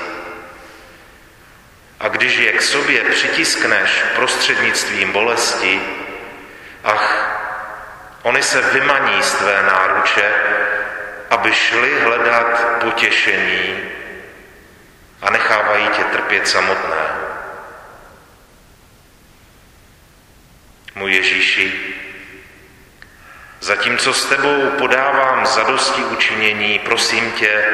A 1.99 2.08
když 2.08 2.38
je 2.38 2.51
k 2.51 2.62
sobě 2.62 3.01
přitiskneš 3.03 4.03
prostřednictvím 4.15 5.12
bolesti, 5.12 5.82
ach, 6.84 7.29
oni 8.21 8.43
se 8.43 8.62
vymaní 8.62 9.23
z 9.23 9.34
tvé 9.34 9.63
náruče, 9.63 10.34
aby 11.29 11.53
šli 11.53 11.99
hledat 11.99 12.65
potěšení 12.84 13.79
a 15.21 15.32
nechávají 15.32 15.88
tě 15.88 16.03
trpět 16.03 16.47
samotného. 16.47 17.22
Můj 20.95 21.13
Ježíši, 21.13 21.73
zatímco 23.62 24.13
s 24.13 24.25
tebou 24.25 24.69
podávám 24.69 25.45
zadosti 25.45 26.03
učinění, 26.03 26.79
prosím 26.79 27.32
tě, 27.32 27.65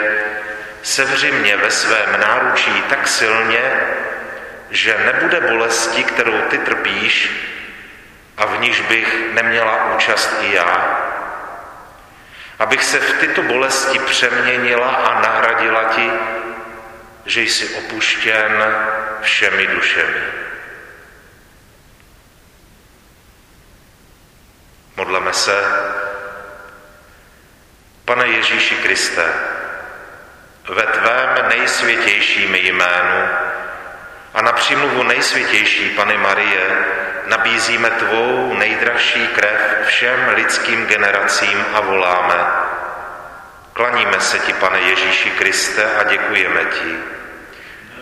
sevři 0.84 1.32
mě 1.32 1.58
ve 1.58 1.72
svém 1.72 2.20
náručí 2.20 2.84
tak 2.90 3.08
silně, 3.08 3.62
že 4.72 4.98
nebude 5.06 5.42
bolesti, 5.42 6.04
kterou 6.04 6.42
ty 6.42 6.58
trpíš 6.58 7.32
a 8.38 8.46
v 8.46 8.60
níž 8.60 8.82
bych 8.82 9.34
neměla 9.34 9.96
účast 9.96 10.36
i 10.42 10.54
já. 10.56 11.00
Abych 12.60 12.84
se 12.84 13.00
v 13.00 13.14
tyto 13.14 13.42
bolesti 13.42 14.00
přeměnila 14.00 14.90
a 14.90 15.22
nahradila 15.22 15.84
ti, 15.84 16.12
že 17.26 17.42
jsi 17.42 17.76
opuštěn 17.76 18.76
všemi 19.22 19.68
dušemi. 19.68 20.49
Modleme 25.00 25.34
se. 25.34 25.64
Pane 28.06 28.28
Ježíši 28.28 28.76
Kriste, 28.76 29.34
ve 30.70 30.84
tvém 30.84 31.50
nejsvětějším 31.50 32.56
jménu 32.56 33.30
a 34.34 34.42
na 34.42 34.52
přímluvu 34.52 35.04
nejsvětější 35.04 35.90
Pany 35.90 36.18
Marie 36.18 36.86
nabízíme 37.26 37.90
tvou 37.90 38.54
nejdražší 38.54 39.28
krev 39.28 39.86
všem 39.86 40.30
lidským 40.36 40.86
generacím 40.86 41.66
a 41.74 41.80
voláme. 41.80 42.46
Klaníme 43.74 44.20
se 44.20 44.40
ti, 44.40 44.54
pane 44.54 44.80
Ježíši 44.80 45.32
Kriste, 45.32 45.92
a 45.96 46.04
děkujeme 46.04 46.66
ti, 46.66 46.98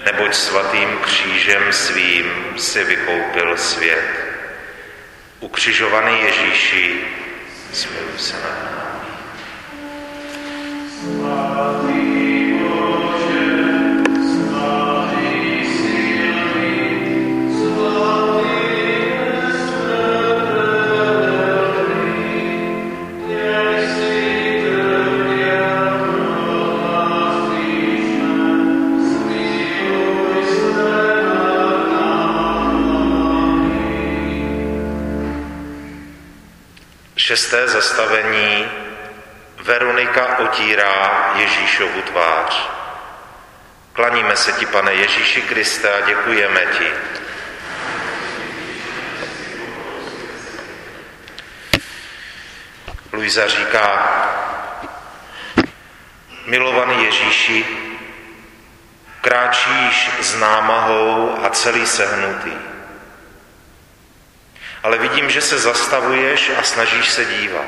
neboť 0.05 0.35
svatým 0.35 0.97
křížem 0.97 1.73
svým 1.73 2.53
si 2.57 2.83
vykoupil 2.83 3.57
svět. 3.57 4.26
Ukřižovaný 5.39 6.19
Ježíši, 6.21 7.01
smiluj 7.73 8.17
se 8.17 8.33
nad 8.33 8.63
námi. 8.63 9.07
Šesté 37.37 37.67
zastavení 37.67 38.65
Veronika 39.61 40.37
otírá 40.37 41.33
Ježíšovu 41.35 42.01
tvář. 42.01 42.69
Klaníme 43.93 44.35
se 44.35 44.51
ti, 44.51 44.65
pane 44.65 44.93
Ježíši 44.93 45.41
Kriste, 45.41 45.93
a 45.93 46.05
děkujeme 46.05 46.61
ti. 46.77 46.91
Luisa 53.13 53.47
říká, 53.47 54.17
milovaný 56.45 57.05
Ježíši, 57.05 57.65
kráčíš 59.21 60.09
s 60.21 60.35
námahou 60.39 61.39
a 61.43 61.49
celý 61.49 61.85
sehnutý 61.85 62.76
ale 64.83 64.97
vidím, 64.97 65.29
že 65.29 65.41
se 65.41 65.59
zastavuješ 65.59 66.51
a 66.59 66.63
snažíš 66.63 67.09
se 67.09 67.25
dívat. 67.25 67.67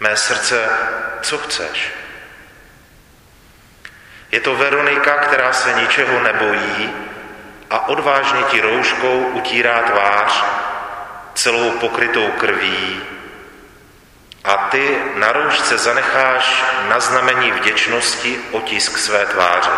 Mé 0.00 0.16
srdce, 0.16 0.68
co 1.22 1.38
chceš? 1.38 1.92
Je 4.32 4.40
to 4.40 4.56
Veronika, 4.56 5.14
která 5.14 5.52
se 5.52 5.72
ničeho 5.72 6.20
nebojí 6.22 6.94
a 7.70 7.88
odvážně 7.88 8.42
ti 8.42 8.60
rouškou 8.60 9.18
utírá 9.18 9.82
tvář 9.82 10.44
celou 11.34 11.70
pokrytou 11.70 12.30
krví 12.30 13.02
a 14.44 14.56
ty 14.56 14.98
na 15.14 15.32
roušce 15.32 15.78
zanecháš 15.78 16.64
na 16.88 17.00
znamení 17.00 17.52
vděčnosti 17.52 18.38
otisk 18.50 18.98
své 18.98 19.26
tváře. 19.26 19.70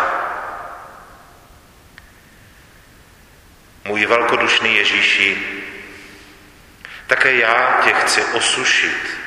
Můj 3.85 4.05
velkodušný 4.05 4.75
Ježíši, 4.75 5.37
také 7.07 7.33
já 7.33 7.81
tě 7.83 7.93
chci 7.93 8.23
osušit, 8.23 9.17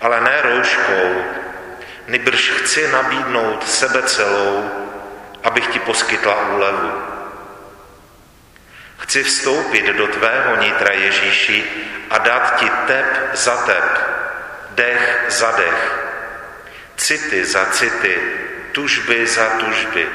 ale 0.00 0.20
ne 0.20 0.42
rouškou, 0.42 1.24
nybrž 2.08 2.50
chci 2.50 2.92
nabídnout 2.92 3.68
sebe 3.68 4.02
celou, 4.02 4.70
abych 5.44 5.66
ti 5.66 5.78
poskytla 5.78 6.48
úlevu. 6.48 6.92
Chci 8.98 9.22
vstoupit 9.22 9.86
do 9.86 10.06
tvého 10.06 10.56
nitra 10.56 10.92
Ježíši 10.92 11.64
a 12.10 12.18
dát 12.18 12.56
ti 12.56 12.70
tep 12.86 13.06
za 13.32 13.56
tep, 13.56 13.98
dech 14.70 15.24
za 15.28 15.50
dech, 15.50 15.98
city 16.96 17.44
za 17.44 17.66
city, 17.66 18.18
tužby 18.72 19.26
za 19.26 19.50
tužby. 19.50 20.08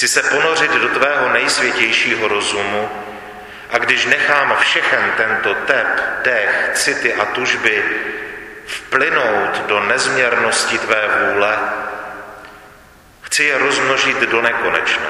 Chci 0.00 0.08
se 0.08 0.22
ponořit 0.22 0.70
do 0.70 0.88
tvého 0.88 1.28
nejsvětějšího 1.28 2.28
rozumu 2.28 2.90
a 3.70 3.78
když 3.78 4.06
nechám 4.06 4.56
všechen 4.60 5.12
tento 5.16 5.54
tep, 5.54 5.86
dech, 6.24 6.70
city 6.74 7.14
a 7.14 7.24
tužby 7.24 7.84
vplynout 8.66 9.66
do 9.66 9.80
nezměrnosti 9.80 10.78
tvé 10.78 11.08
vůle, 11.08 11.58
chci 13.22 13.44
je 13.44 13.58
rozmnožit 13.58 14.20
do 14.20 14.42
nekonečna. 14.42 15.06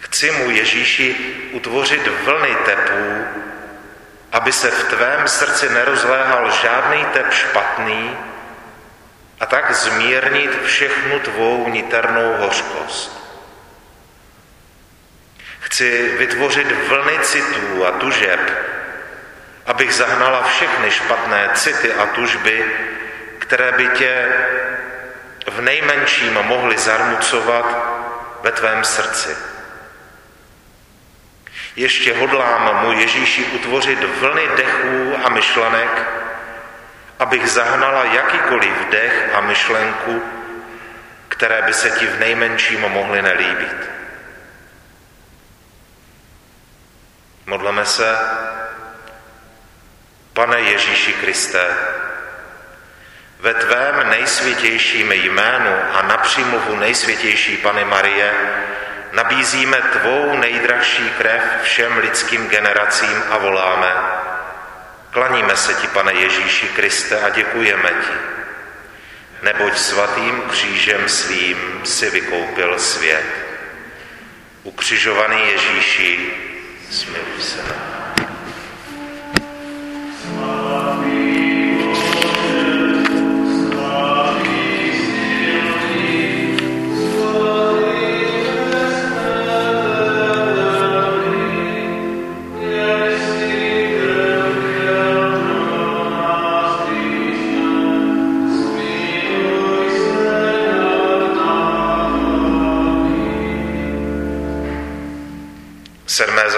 Chci 0.00 0.30
mu 0.30 0.50
Ježíši 0.50 1.16
utvořit 1.52 2.06
vlny 2.24 2.56
tepů, 2.64 3.24
aby 4.32 4.52
se 4.52 4.70
v 4.70 4.84
tvém 4.84 5.28
srdci 5.28 5.68
nerozléhal 5.68 6.50
žádný 6.50 7.04
tep 7.04 7.32
špatný 7.32 8.16
a 9.44 9.46
tak 9.46 9.74
zmírnit 9.74 10.62
všechnu 10.64 11.20
tvou 11.20 11.68
niternou 11.68 12.36
hořkost. 12.38 13.24
Chci 15.60 16.16
vytvořit 16.18 16.88
vlny 16.88 17.18
citů 17.22 17.86
a 17.86 17.90
tužeb, 17.90 18.40
abych 19.66 19.94
zahnala 19.94 20.42
všechny 20.42 20.90
špatné 20.90 21.50
city 21.54 21.92
a 21.92 22.06
tužby, 22.06 22.64
které 23.38 23.72
by 23.72 23.88
tě 23.88 24.28
v 25.50 25.60
nejmenším 25.60 26.34
mohly 26.34 26.78
zarmucovat 26.78 27.66
ve 28.42 28.52
tvém 28.52 28.84
srdci. 28.84 29.36
Ještě 31.76 32.14
hodlám 32.14 32.84
mu 32.84 32.92
Ježíši 32.92 33.44
utvořit 33.44 34.04
vlny 34.20 34.48
dechů 34.56 35.14
a 35.24 35.28
myšlenek, 35.28 36.08
abych 37.18 37.50
zahnala 37.50 38.04
jakýkoliv 38.04 38.88
dech 38.90 39.30
a 39.34 39.40
myšlenku, 39.40 40.22
které 41.28 41.62
by 41.62 41.74
se 41.74 41.90
ti 41.90 42.06
v 42.06 42.20
nejmenším 42.20 42.80
mohly 42.80 43.22
nelíbit. 43.22 43.90
Modleme 47.46 47.84
se, 47.86 48.18
Pane 50.32 50.60
Ježíši 50.60 51.12
Kriste, 51.12 51.66
ve 53.38 53.54
tvém 53.54 54.10
nejsvětějším 54.10 55.12
jménu 55.12 55.76
a 55.92 56.02
na 56.02 56.16
přímluvu 56.16 56.76
nejsvětější 56.76 57.56
Pany 57.56 57.84
Marie 57.84 58.34
nabízíme 59.12 59.76
tvou 59.76 60.36
nejdražší 60.36 61.10
krev 61.10 61.42
všem 61.62 61.98
lidským 61.98 62.48
generacím 62.48 63.22
a 63.30 63.38
voláme. 63.38 63.92
Klaníme 65.14 65.56
se 65.56 65.74
ti, 65.74 65.86
pane 65.86 66.12
Ježíši 66.12 66.68
Kriste, 66.68 67.20
a 67.20 67.28
děkujeme 67.28 67.88
ti, 67.88 68.12
neboť 69.42 69.78
svatým 69.78 70.42
křížem 70.50 71.08
svým 71.08 71.80
si 71.84 72.10
vykoupil 72.10 72.78
svět. 72.78 73.24
Ukřižovaný 74.62 75.48
Ježíši, 75.48 76.30
smiluj 76.90 77.40
se 77.40 77.62
nám. 77.62 78.23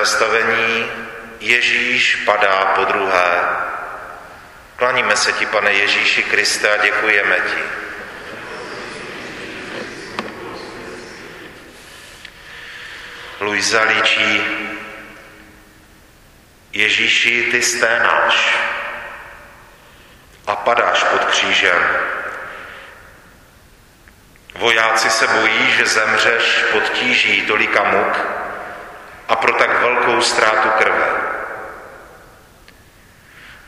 Zastavení 0.06 0.90
Ježíš 1.40 2.16
padá 2.16 2.72
po 2.74 2.84
druhé. 2.84 3.30
Klaníme 4.76 5.16
se 5.16 5.32
ti, 5.32 5.46
pane 5.46 5.72
Ježíši 5.72 6.22
Kriste, 6.22 6.70
a 6.70 6.82
děkujeme 6.84 7.36
ti. 7.36 7.62
Luisa 13.40 13.82
líčí 13.82 14.42
Ježíši, 16.72 17.48
ty 17.50 17.62
sténáš 17.62 18.58
a 20.46 20.56
padáš 20.56 21.04
pod 21.04 21.24
křížem. 21.24 21.82
Vojáci 24.54 25.10
se 25.10 25.26
bojí, 25.26 25.72
že 25.76 25.86
zemřeš 25.86 26.64
pod 26.72 26.88
tíží 26.88 27.42
tolika 27.42 27.84
muk, 27.84 28.35
a 29.28 29.36
pro 29.36 29.52
tak 29.52 29.80
velkou 29.80 30.20
ztrátu 30.20 30.68
krve. 30.78 31.06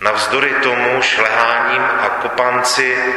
Navzdory 0.00 0.54
tomu 0.62 1.02
šleháním 1.02 1.82
a 1.82 2.08
kopanci 2.08 3.14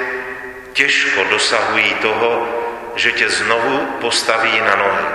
těžko 0.73 1.23
dosahují 1.23 1.93
toho, 1.93 2.47
že 2.95 3.12
tě 3.12 3.30
znovu 3.30 3.86
postaví 4.01 4.62
na 4.62 4.75
nohy. 4.75 5.06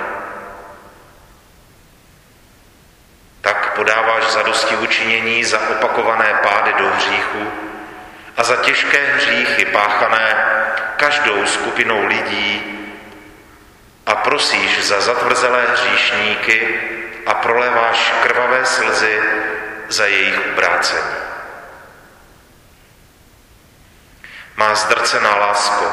Tak 3.40 3.74
podáváš 3.74 4.24
zadosti 4.24 4.76
učinění 4.76 5.44
za 5.44 5.68
opakované 5.68 6.40
pády 6.42 6.72
do 6.78 6.90
hříchu 6.90 7.52
a 8.36 8.42
za 8.42 8.56
těžké 8.56 9.06
hříchy 9.06 9.64
páchané 9.64 10.46
každou 10.96 11.46
skupinou 11.46 12.06
lidí 12.06 12.62
a 14.06 14.14
prosíš 14.14 14.84
za 14.86 15.00
zatvrzelé 15.00 15.64
hříšníky, 15.72 16.80
a 17.26 17.34
proléváš 17.34 18.14
krvavé 18.22 18.66
slzy 18.66 19.22
za 19.88 20.06
jejich 20.06 20.40
ubrácení. 20.52 21.16
Má 24.56 24.74
zdrcená 24.74 25.36
lásko, 25.36 25.92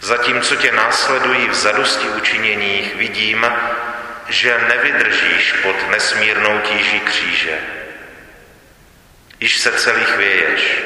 zatímco 0.00 0.56
tě 0.56 0.72
následují 0.72 1.48
v 1.48 1.54
zadosti 1.54 2.08
učiněních, 2.08 2.96
vidím, 2.96 3.46
že 4.28 4.64
nevydržíš 4.68 5.52
pod 5.52 5.90
nesmírnou 5.90 6.58
tíží 6.58 7.00
kříže. 7.00 7.58
Již 9.40 9.58
se 9.58 9.72
celý 9.72 10.04
chvěješ. 10.04 10.82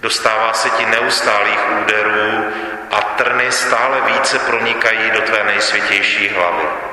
Dostává 0.00 0.52
se 0.52 0.70
ti 0.70 0.86
neustálých 0.86 1.70
úderů 1.82 2.52
a 2.90 3.00
trny 3.00 3.52
stále 3.52 4.00
více 4.00 4.38
pronikají 4.38 5.10
do 5.10 5.20
tvé 5.20 5.44
nejsvětější 5.44 6.28
hlavy. 6.28 6.91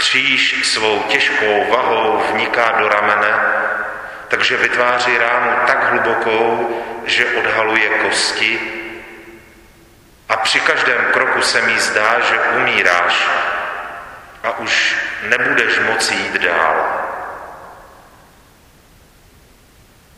Kříž 0.00 0.66
svou 0.66 1.02
těžkou 1.02 1.70
vahou 1.70 2.24
vniká 2.32 2.70
do 2.70 2.88
ramene, 2.88 3.34
takže 4.28 4.56
vytváří 4.56 5.18
ránu 5.18 5.52
tak 5.66 5.90
hlubokou, 5.90 6.68
že 7.04 7.26
odhaluje 7.26 7.88
kosti 7.88 8.60
a 10.28 10.36
při 10.36 10.60
každém 10.60 11.04
kroku 11.12 11.42
se 11.42 11.62
mi 11.62 11.80
zdá, 11.80 12.20
že 12.20 12.40
umíráš 12.40 13.28
a 14.42 14.58
už 14.58 14.96
nebudeš 15.22 15.78
moci 15.78 16.14
jít 16.14 16.32
dál. 16.32 16.76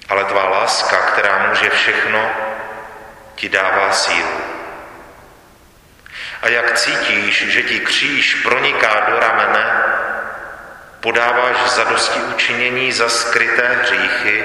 Ale 0.08 0.24
tvá 0.24 0.48
láska, 0.48 0.96
která 0.96 1.46
může 1.48 1.70
všechno, 1.70 2.30
ti 3.34 3.48
dává 3.48 3.92
sílu. 3.92 4.62
A 6.42 6.48
jak 6.48 6.78
cítíš, 6.78 7.44
že 7.48 7.62
ti 7.62 7.81
kříž 7.81 8.35
proniká 8.35 9.07
do 9.11 9.20
ramene, 9.20 9.83
podáváš 11.00 11.70
zadosti 11.70 12.20
učinění 12.20 12.92
za 12.92 13.09
skryté 13.09 13.78
hříchy, 13.83 14.44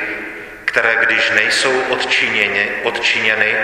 které 0.65 0.95
když 1.05 1.29
nejsou 1.29 1.81
odčiněny, 1.81 2.69
odčiněny 2.83 3.55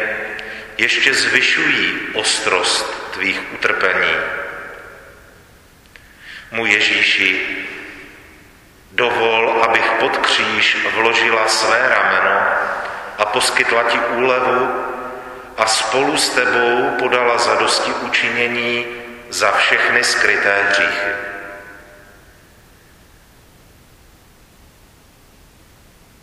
ještě 0.78 1.14
zvyšují 1.14 2.00
ostrost 2.14 3.12
tvých 3.14 3.42
utrpení. 3.54 4.16
Mu 6.52 6.66
Ježíši, 6.66 7.42
dovol, 8.92 9.64
abych 9.64 9.92
pod 10.00 10.18
kříž 10.18 10.78
vložila 10.94 11.48
své 11.48 11.90
rameno 11.90 12.42
a 13.18 13.26
poskytla 13.26 13.84
ti 13.84 14.00
úlevu 14.00 14.93
a 15.64 15.68
spolu 15.68 16.18
s 16.18 16.30
tebou 16.30 16.90
podala 17.00 17.38
zadosti 17.38 17.94
učinění 17.94 18.86
za 19.30 19.52
všechny 19.52 20.04
skryté 20.04 20.64
hříchy. 20.70 21.12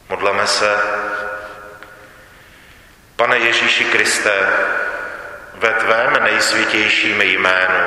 Modleme 0.09 0.47
se, 0.47 0.77
Pane 3.17 3.39
Ježíši 3.39 3.85
Kriste, 3.85 4.49
ve 5.55 5.71
tvém 5.71 6.23
nejsvětějším 6.23 7.23
jménu 7.23 7.87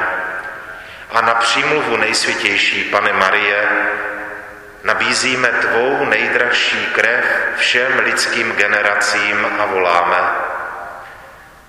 a 1.12 1.22
na 1.22 1.34
přímluvu 1.34 1.98
nejsvětější 1.98 2.84
Pane 2.84 3.14
Marie 3.14 3.70
nabízíme 4.84 5.50
tvou 5.50 6.06
nejdražší 6.06 6.86
krev 6.86 7.26
všem 7.58 8.00
lidským 8.00 8.52
generacím 8.52 9.48
a 9.60 9.66
voláme. 9.66 10.43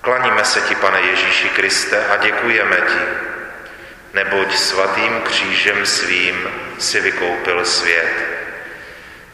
Klaníme 0.05 0.45
se 0.45 0.61
ti, 0.61 0.75
pane 0.75 1.01
Ježíši 1.01 1.49
Kriste, 1.49 2.05
a 2.05 2.17
děkujeme 2.17 2.75
ti, 2.75 3.05
neboť 4.13 4.55
svatým 4.55 5.21
křížem 5.21 5.85
svým 5.85 6.47
si 6.79 6.99
vykoupil 6.99 7.65
svět. 7.65 8.13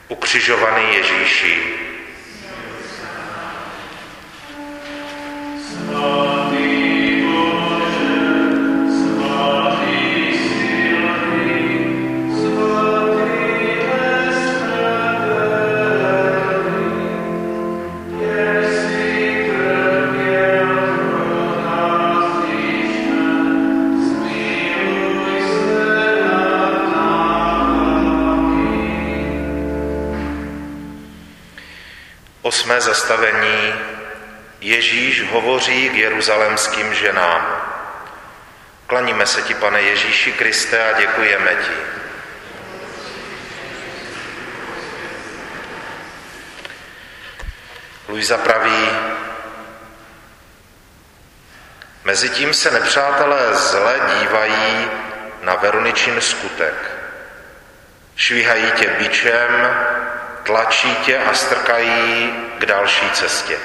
Ukřižovaný 0.08 0.96
Ježíši, 0.96 1.80
Osmé 32.72 32.82
zastavení 32.82 33.74
Ježíš 34.62 35.32
hovoří 35.32 35.90
k 35.90 35.94
jeruzalemským 35.94 36.94
ženám. 36.94 37.62
Klaníme 38.88 39.28
se 39.28 39.42
ti, 39.42 39.54
pane 39.54 39.82
Ježíši 39.82 40.32
Kriste, 40.32 40.92
a 40.92 41.00
děkujeme 41.00 41.56
ti. 41.56 41.72
Luisa 48.08 48.38
praví, 48.38 48.90
Mezitím 52.04 52.54
se 52.54 52.72
nepřátelé 52.72 53.54
zle 53.54 54.00
dívají 54.20 54.88
na 55.42 55.56
Veroničin 55.56 56.22
skutek. 56.22 56.92
Švíhají 58.16 58.72
tě 58.72 58.90
bičem, 59.00 59.76
tlačí 60.52 60.96
tě 60.96 61.18
a 61.18 61.34
strkají 61.34 62.34
k 62.60 62.66
další 62.66 63.10
cestě. 63.10 63.58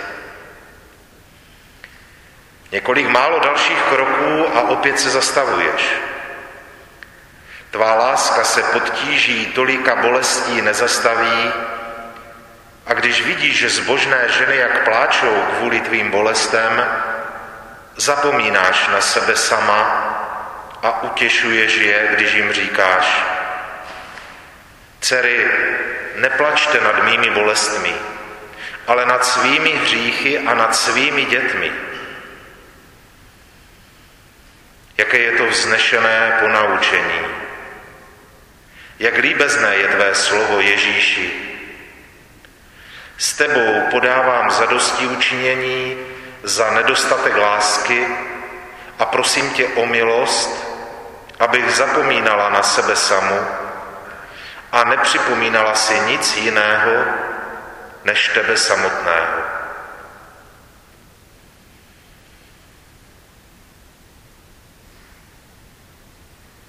Několik 2.72 3.08
málo 3.08 3.38
dalších 3.38 3.82
kroků 3.82 4.56
a 4.56 4.60
opět 4.60 5.00
se 5.00 5.10
zastavuješ. 5.10 5.94
Tvá 7.70 7.94
láska 7.94 8.44
se 8.44 8.62
pod 8.62 8.90
tíží 8.90 9.46
tolika 9.46 9.96
bolestí 9.96 10.62
nezastaví 10.62 11.52
a 12.86 12.94
když 12.94 13.22
vidíš, 13.22 13.58
že 13.58 13.68
zbožné 13.68 14.28
ženy 14.28 14.56
jak 14.56 14.84
pláčou 14.84 15.42
kvůli 15.58 15.80
tvým 15.80 16.10
bolestem, 16.10 16.86
zapomínáš 17.96 18.88
na 18.88 19.00
sebe 19.00 19.36
sama 19.36 19.80
a 20.82 21.02
utěšuješ 21.02 21.76
je, 21.76 22.08
když 22.14 22.34
jim 22.34 22.52
říkáš, 22.52 23.22
dcery, 25.00 25.50
neplačte 26.16 26.80
nad 26.80 27.04
mými 27.04 27.30
bolestmi, 27.30 27.94
ale 28.86 29.06
nad 29.06 29.24
svými 29.24 29.70
hříchy 29.70 30.38
a 30.38 30.54
nad 30.54 30.76
svými 30.76 31.24
dětmi. 31.24 31.72
Jaké 34.96 35.18
je 35.18 35.32
to 35.32 35.46
vznešené 35.46 36.36
ponaučení. 36.40 37.20
Jak 38.98 39.18
líbezné 39.18 39.76
je 39.76 39.88
tvé 39.88 40.14
slovo 40.14 40.60
Ježíši. 40.60 41.32
S 43.18 43.32
tebou 43.32 43.80
podávám 43.90 44.50
zadosti 44.50 45.06
učinění 45.06 45.96
za 46.42 46.70
nedostatek 46.70 47.36
lásky 47.36 48.06
a 48.98 49.04
prosím 49.04 49.50
tě 49.50 49.66
o 49.66 49.86
milost, 49.86 50.66
abych 51.38 51.70
zapomínala 51.70 52.50
na 52.50 52.62
sebe 52.62 52.96
samu 52.96 53.65
a 54.72 54.84
nepřipomínala 54.84 55.74
si 55.74 56.00
nic 56.00 56.36
jiného 56.36 57.04
než 58.04 58.28
tebe 58.28 58.56
samotného. 58.56 59.42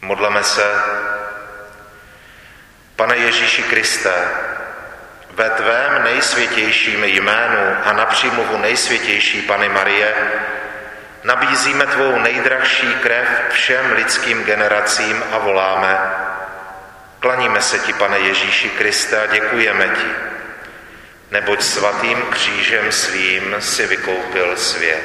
Modleme 0.01 0.43
se, 0.43 0.81
Pane 2.95 3.17
Ježíši 3.17 3.63
Kriste, 3.63 4.13
ve 5.31 5.49
tvém 5.49 6.03
nejsvětějším 6.03 7.03
jménu 7.03 7.77
a 7.85 7.93
na 7.93 8.05
přímluvu 8.05 8.57
nejsvětější 8.57 9.41
Pany 9.41 9.69
Marie 9.69 10.15
nabízíme 11.23 11.87
tvou 11.87 12.19
nejdražší 12.19 12.95
krev 12.95 13.27
všem 13.49 13.91
lidským 13.91 14.43
generacím 14.43 15.23
a 15.31 15.37
voláme, 15.37 15.99
Klaníme 17.27 17.61
se 17.61 17.79
ti, 17.79 17.93
pane 17.93 18.19
Ježíši 18.19 18.69
Kriste, 18.69 19.21
a 19.21 19.33
děkujeme 19.33 19.87
ti, 19.87 20.07
neboť 21.31 21.61
svatým 21.61 22.21
křížem 22.21 22.91
svým 22.91 23.55
si 23.59 23.87
vykoupil 23.87 24.57
svět. 24.57 25.03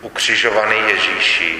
Ukřižovaný 0.00 0.76
Ježíši, 0.88 1.58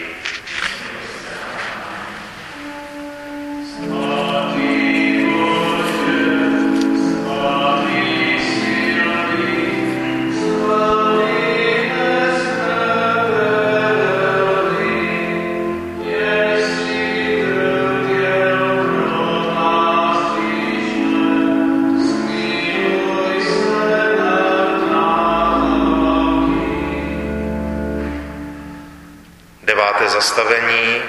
zastavení 30.18 31.02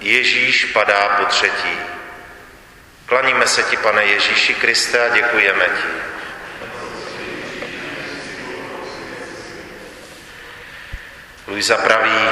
Ježíš 0.00 0.64
padá 0.64 1.08
po 1.08 1.24
třetí. 1.24 1.78
Klaníme 3.06 3.46
se 3.46 3.62
ti, 3.62 3.76
pane 3.76 4.04
Ježíši 4.04 4.54
Kriste, 4.54 5.06
a 5.06 5.14
děkujeme 5.14 5.64
ti. 5.64 5.88
Luisa 11.46 11.76
praví, 11.76 12.28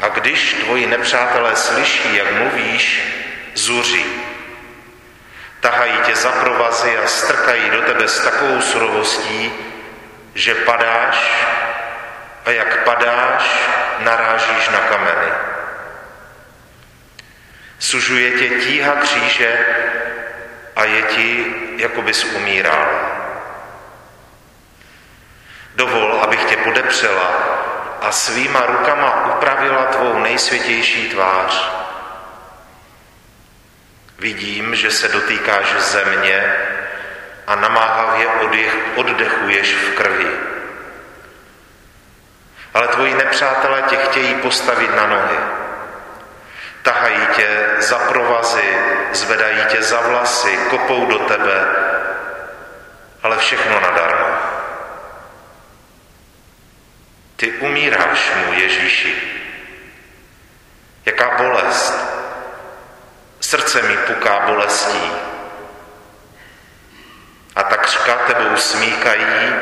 a 0.00 0.08
když 0.08 0.52
tvoji 0.52 0.86
nepřátelé 0.86 1.56
slyší, 1.56 2.16
jak 2.16 2.32
mluvíš, 2.32 3.02
zuří. 3.54 4.06
Tahají 5.60 5.98
tě 6.06 6.16
za 6.16 6.32
provazy 6.32 6.98
a 6.98 7.06
strkají 7.06 7.70
do 7.70 7.82
tebe 7.82 8.08
s 8.08 8.20
takovou 8.20 8.60
surovostí, 8.60 9.52
že 10.34 10.54
padáš 10.54 11.44
a 12.48 12.50
jak 12.50 12.84
padáš, 12.84 13.44
narážíš 13.98 14.68
na 14.68 14.78
kameny. 14.78 15.32
Sužuje 17.78 18.30
tě 18.30 18.48
tíha 18.48 18.92
kříže 18.92 19.58
a 20.76 20.84
je 20.84 21.02
ti, 21.02 21.54
jako 21.76 22.02
bys 22.02 22.24
umíral. 22.24 22.88
Dovol, 25.74 26.20
abych 26.22 26.44
tě 26.44 26.56
podepřela 26.56 27.32
a 28.02 28.12
svýma 28.12 28.60
rukama 28.66 29.36
upravila 29.36 29.84
tvou 29.84 30.18
nejsvětější 30.18 31.08
tvář. 31.08 31.70
Vidím, 34.18 34.74
že 34.74 34.90
se 34.90 35.08
dotýkáš 35.08 35.72
země 35.78 36.54
a 37.46 37.54
namáhavě 37.54 38.26
oddechuješ 38.96 39.74
v 39.74 39.94
krvi 39.94 40.57
ale 42.78 42.88
tvoji 42.88 43.14
nepřátelé 43.14 43.82
tě 43.82 43.96
chtějí 43.96 44.34
postavit 44.34 44.96
na 44.96 45.06
nohy. 45.06 45.38
Tahají 46.82 47.26
tě 47.36 47.66
za 47.78 47.98
provazy, 47.98 48.78
zvedají 49.12 49.64
tě 49.66 49.82
za 49.82 50.00
vlasy, 50.00 50.58
kopou 50.70 51.06
do 51.06 51.18
tebe, 51.18 51.66
ale 53.22 53.38
všechno 53.38 53.80
nadarmo. 53.80 54.36
Ty 57.36 57.52
umíráš 57.52 58.32
mu, 58.36 58.52
Ježíši. 58.52 59.14
Jaká 61.06 61.36
bolest. 61.36 61.94
Srdce 63.40 63.82
mi 63.82 63.96
puká 63.96 64.40
bolestí. 64.46 65.12
A 67.56 67.62
takřka 67.62 68.14
tebou 68.14 68.56
smíkají 68.56 69.54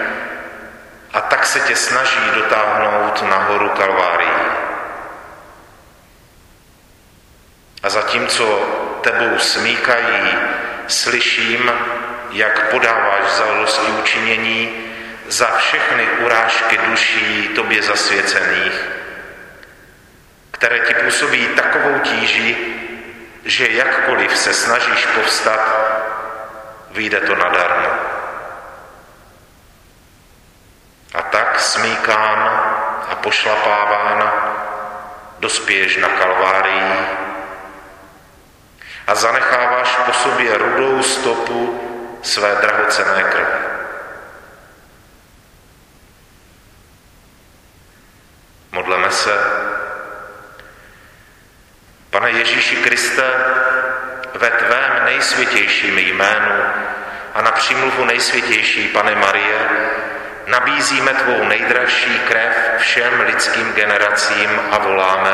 a 1.16 1.20
tak 1.20 1.46
se 1.46 1.60
tě 1.60 1.76
snaží 1.76 2.30
dotáhnout 2.34 3.22
nahoru 3.22 3.68
Kalvárii. 3.68 4.28
A 7.82 7.88
zatímco 7.88 8.44
tebou 9.00 9.38
smíkají, 9.38 10.38
slyším, 10.86 11.72
jak 12.30 12.70
podáváš 12.70 13.30
zalosti 13.30 13.86
učinění 13.86 14.70
za 15.28 15.46
všechny 15.46 16.08
urážky 16.24 16.78
duší 16.78 17.48
tobě 17.54 17.82
zasvěcených, 17.82 18.88
které 20.50 20.80
ti 20.80 20.94
působí 20.94 21.46
takovou 21.46 21.98
tíži, 21.98 22.56
že 23.44 23.70
jakkoliv 23.70 24.36
se 24.36 24.52
snažíš 24.52 25.06
povstat, 25.06 25.76
vyjde 26.90 27.20
to 27.20 27.34
nadarmo. 27.34 28.06
A 31.16 31.22
smíkán 31.60 32.38
a 33.08 33.14
pošlapáván 33.14 34.32
dospěješ 35.38 35.96
na 35.96 36.08
Kalvárii 36.08 37.06
a 39.06 39.14
zanecháváš 39.14 39.96
po 40.06 40.12
sobě 40.12 40.58
rudou 40.58 41.02
stopu 41.02 41.80
své 42.22 42.54
drahocené 42.54 43.22
krve. 43.22 43.58
Modleme 48.72 49.10
se. 49.10 49.38
Pane 52.10 52.30
Ježíši 52.30 52.76
Kriste, 52.76 53.32
ve 54.34 54.50
tvém 54.50 55.04
nejsvětějším 55.04 55.98
jménu 55.98 56.62
a 57.34 57.42
na 57.42 57.50
přímluvu 57.50 58.04
nejsvětější 58.04 58.88
Pane 58.88 59.14
Marie 59.14 59.68
nabízíme 60.46 61.14
tvou 61.14 61.44
nejdražší 61.44 62.18
krev 62.18 62.56
všem 62.78 63.20
lidským 63.20 63.72
generacím 63.72 64.60
a 64.70 64.78
voláme, 64.78 65.32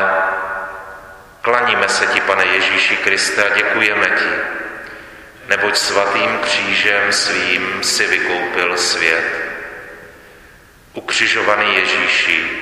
klaníme 1.41 1.89
se 1.89 2.07
ti, 2.07 2.21
pane 2.21 2.45
Ježíši 2.45 2.97
Kriste, 2.97 3.43
a 3.43 3.55
děkujeme 3.55 4.05
ti, 4.05 4.29
neboť 5.47 5.75
svatým 5.75 6.37
křížem 6.37 7.13
svým 7.13 7.83
si 7.83 8.07
vykoupil 8.07 8.77
svět. 8.77 9.25
Ukřižovaný 10.93 11.75
Ježíši, 11.75 12.61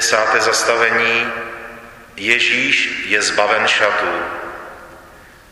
Desáté 0.00 0.40
zastavení. 0.40 1.32
Ježíš 2.16 3.04
je 3.06 3.22
zbaven 3.22 3.68
šatů. 3.68 4.22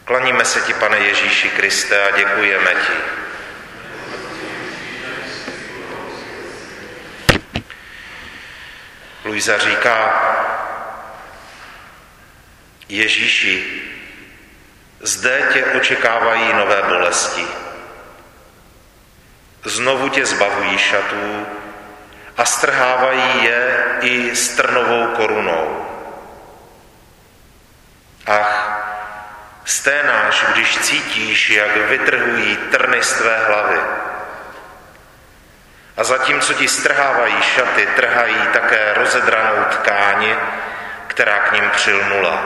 Klaníme 0.05 0.45
se 0.45 0.61
ti, 0.61 0.75
pane 0.75 0.99
Ježíši 0.99 1.51
Kriste, 1.51 2.03
a 2.03 2.17
děkujeme 2.17 2.75
ti. 2.75 2.93
Luisa 9.25 9.59
říká, 9.59 10.23
Ježíši, 12.89 13.83
zde 15.01 15.49
tě 15.53 15.65
očekávají 15.65 16.53
nové 16.53 16.83
bolesti. 16.83 17.47
Znovu 19.65 20.09
tě 20.09 20.27
zbavují 20.27 20.79
šatů, 20.79 21.47
a 22.39 22.45
strhávají 22.45 23.45
je 23.45 23.85
i 24.01 24.37
s 24.37 24.49
trnovou 24.49 25.07
korunou. 25.07 25.87
Ach, 28.27 28.81
sténáš, 29.65 30.45
když 30.53 30.79
cítíš, 30.79 31.51
jak 31.51 31.77
vytrhují 31.77 32.57
trny 32.57 33.03
z 33.03 33.13
tvé 33.13 33.39
hlavy. 33.47 33.81
A 35.97 36.05
zatímco 36.05 36.55
ti 36.55 36.69
strhávají 36.69 37.43
šaty, 37.43 37.89
trhají 37.97 38.39
také 38.53 38.95
rozedranou 38.95 39.65
tkáni, 39.65 40.37
která 41.07 41.39
k 41.39 41.53
ním 41.53 41.71
přilnula. 41.71 42.43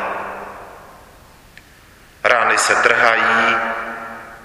Rány 2.24 2.58
se 2.58 2.74
trhají, 2.74 3.56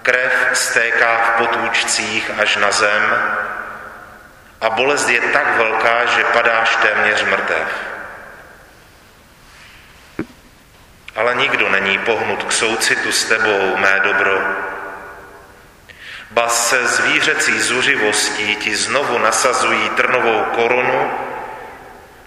krev 0.01 0.49
stéká 0.53 1.17
v 1.17 1.29
potůčcích 1.29 2.31
až 2.39 2.55
na 2.55 2.71
zem, 2.71 3.21
a 4.61 4.69
bolest 4.69 5.09
je 5.09 5.21
tak 5.21 5.57
velká, 5.57 6.05
že 6.05 6.23
padáš 6.23 6.75
téměř 6.75 7.23
mrtev. 7.23 7.67
Ale 11.15 11.35
nikdo 11.35 11.69
není 11.69 11.97
pohnut 11.97 12.43
k 12.43 12.51
soucitu 12.51 13.11
s 13.11 13.25
tebou, 13.25 13.77
mé 13.77 13.99
dobro. 14.03 14.41
Ba 16.31 16.49
se 16.49 16.87
zvířecí 16.87 17.59
zuřivostí 17.59 18.55
ti 18.55 18.75
znovu 18.75 19.17
nasazují 19.17 19.89
trnovou 19.89 20.43
korunu, 20.43 21.11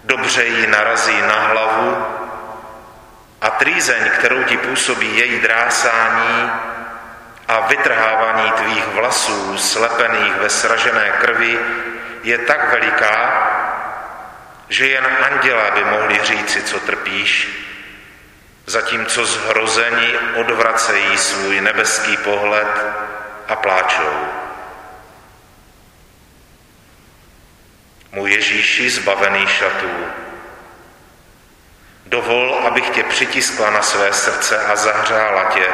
dobře 0.03 0.45
ji 0.45 0.67
narazí 0.67 1.21
na 1.21 1.39
hlavu 1.39 2.05
a 3.41 3.49
trýzeň, 3.49 4.09
kterou 4.09 4.43
ti 4.43 4.57
působí 4.57 5.17
její 5.17 5.39
drásání 5.39 6.51
a 7.47 7.59
vytrhávání 7.59 8.51
tvých 8.51 8.87
vlasů 8.87 9.57
slepených 9.57 10.35
ve 10.35 10.49
sražené 10.49 11.09
krvi, 11.21 11.59
je 12.23 12.37
tak 12.37 12.71
veliká, 12.71 13.47
že 14.69 14.87
jen 14.87 15.07
anděla 15.31 15.71
by 15.71 15.83
mohli 15.83 16.19
říci, 16.23 16.63
co 16.63 16.79
trpíš, 16.79 17.47
zatímco 18.65 19.25
zhrození 19.25 20.13
odvracejí 20.35 21.17
svůj 21.17 21.61
nebeský 21.61 22.17
pohled 22.17 22.85
a 23.47 23.55
pláčou. 23.55 24.27
Můj 28.11 28.31
Ježíši 28.31 28.89
zbavený 28.89 29.47
šatů, 29.47 30.05
dovol, 32.05 32.61
abych 32.67 32.89
tě 32.89 33.03
přitiskla 33.03 33.69
na 33.69 33.81
své 33.81 34.13
srdce 34.13 34.65
a 34.65 34.75
zahřála 34.75 35.43
tě, 35.43 35.67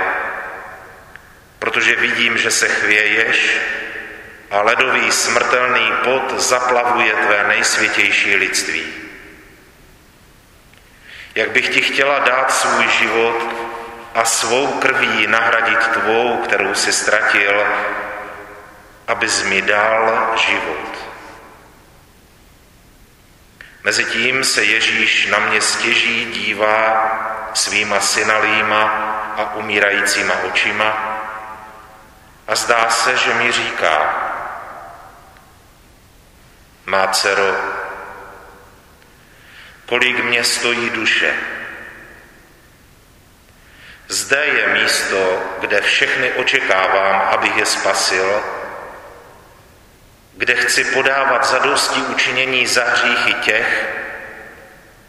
protože 1.60 1.96
vidím, 1.96 2.38
že 2.38 2.52
se 2.52 2.68
chvěješ 2.68 3.58
a 4.52 4.62
ledový 4.62 5.12
smrtelný 5.12 5.92
pot 6.04 6.40
zaplavuje 6.40 7.14
tvé 7.14 7.48
nejsvětější 7.48 8.36
lidství. 8.36 8.94
Jak 11.36 11.52
bych 11.52 11.70
ti 11.70 11.82
chtěla 11.82 12.20
dát 12.20 12.52
svůj 12.52 12.88
život 12.88 13.56
a 14.16 14.26
svou 14.26 14.68
krví 14.68 15.28
nahradit 15.28 15.88
tvou, 15.88 16.38
kterou 16.38 16.74
si 16.74 16.94
ztratil, 16.94 17.68
abys 19.08 19.44
mi 19.44 19.62
dal 19.62 20.34
život. 20.36 20.98
Mezitím 23.84 24.44
se 24.44 24.64
Ježíš 24.64 25.28
na 25.28 25.40
mě 25.40 25.62
stěží 25.62 26.26
dívá 26.26 27.12
svýma 27.54 28.00
synalýma 28.00 28.84
a 29.38 29.56
umírajícíma 29.56 30.34
očima 30.44 31.18
a 32.48 32.56
zdá 32.56 32.90
se, 32.90 33.18
že 33.18 33.34
mi 33.34 33.52
říká, 33.52 34.16
má 36.88 37.08
dcero, 37.08 37.56
kolik 39.86 40.24
mě 40.24 40.44
stojí 40.44 40.90
duše. 40.90 41.34
Zde 44.08 44.46
je 44.46 44.68
místo, 44.68 45.44
kde 45.60 45.82
všechny 45.82 46.32
očekávám, 46.32 47.22
abych 47.32 47.58
je 47.58 47.66
spasil, 47.66 48.44
kde 50.34 50.56
chci 50.56 50.84
podávat 50.84 51.46
zadosti 51.46 52.02
učinění 52.02 52.68
za 52.68 52.84
hříchy 52.84 53.34
těch, 53.34 53.90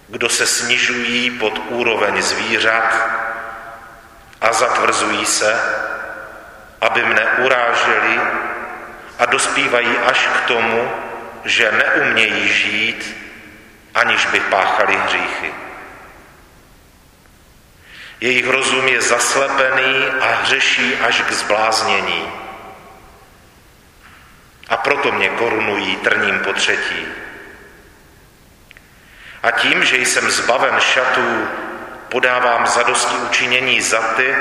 kdo 0.08 0.28
se 0.28 0.46
snižují 0.46 1.30
pod 1.30 1.58
úroveň 1.68 2.22
zvířat 2.22 3.08
a 4.40 4.52
zatvrzují 4.52 5.26
se, 5.26 5.60
aby 6.80 7.04
mne 7.04 7.26
uráželi 7.26 8.20
a 9.18 9.26
dospívají 9.26 9.98
až 9.98 10.26
k 10.26 10.40
tomu, 10.40 10.92
že 11.44 11.72
neumějí 11.72 12.48
žít, 12.48 13.16
aniž 13.94 14.26
by 14.26 14.40
páchali 14.40 14.96
hříchy. 14.96 15.52
Jejich 18.20 18.46
rozum 18.48 18.88
je 18.88 19.02
zaslepený 19.02 20.06
a 20.20 20.34
hřeší 20.34 20.96
až 20.96 21.22
k 21.22 21.32
zbláznění. 21.32 22.28
a 24.68 24.76
proto 24.76 25.12
mě 25.12 25.28
korunují 25.28 25.96
trním 25.96 26.38
po 26.38 26.52
třetí. 26.52 27.06
A 29.42 29.50
tím, 29.50 29.84
že 29.84 29.96
jsem 29.96 30.30
zbaven 30.30 30.80
šatů, 30.80 31.48
podávám 32.08 32.66
zadosti 32.66 33.16
učinění 33.16 33.80
za 33.80 34.00
ty, 34.00 34.36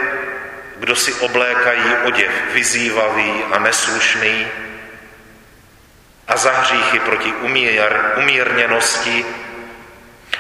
kdo 0.78 0.96
si 0.96 1.14
oblékají 1.14 1.96
oděv 2.04 2.32
vyzývavý 2.54 3.44
a 3.52 3.60
neslušný 3.60 4.48
a 6.28 6.38
za 6.38 6.52
hříchy 6.52 7.00
proti 7.00 7.34
umír, 7.34 8.14
umírněnosti 8.18 9.26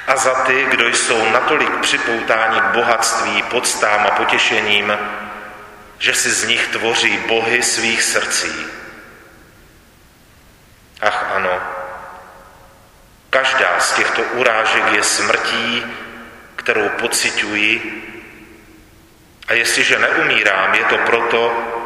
a 0.07 0.17
za 0.17 0.33
ty, 0.33 0.65
kdo 0.69 0.87
jsou 0.87 1.29
natolik 1.29 1.79
připoutáni 1.79 2.61
k 2.61 2.63
bohatství, 2.63 3.43
podstám 3.43 4.07
a 4.07 4.11
potěšením, 4.11 4.97
že 5.99 6.13
si 6.13 6.31
z 6.31 6.43
nich 6.43 6.67
tvoří 6.67 7.17
bohy 7.17 7.63
svých 7.63 8.03
srdcí. 8.03 8.67
Ach 11.01 11.31
ano, 11.35 11.61
každá 13.29 13.79
z 13.79 13.93
těchto 13.93 14.21
urážek 14.21 14.91
je 14.91 15.03
smrtí, 15.03 15.85
kterou 16.55 16.89
pocituji 16.89 18.03
a 19.47 19.53
jestliže 19.53 19.99
neumírám, 19.99 20.73
je 20.73 20.83
to 20.83 20.97
proto, 20.97 21.76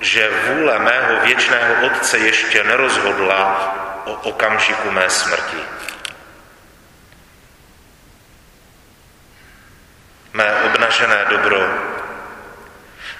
že 0.00 0.30
vůle 0.46 0.78
mého 0.78 1.20
věčného 1.26 1.86
Otce 1.86 2.18
ještě 2.18 2.64
nerozhodla 2.64 3.74
o 4.04 4.12
okamžiku 4.12 4.90
mé 4.90 5.10
smrti. 5.10 5.56
Mé 10.32 10.54
obnažené 10.62 11.24
dobro, 11.30 11.68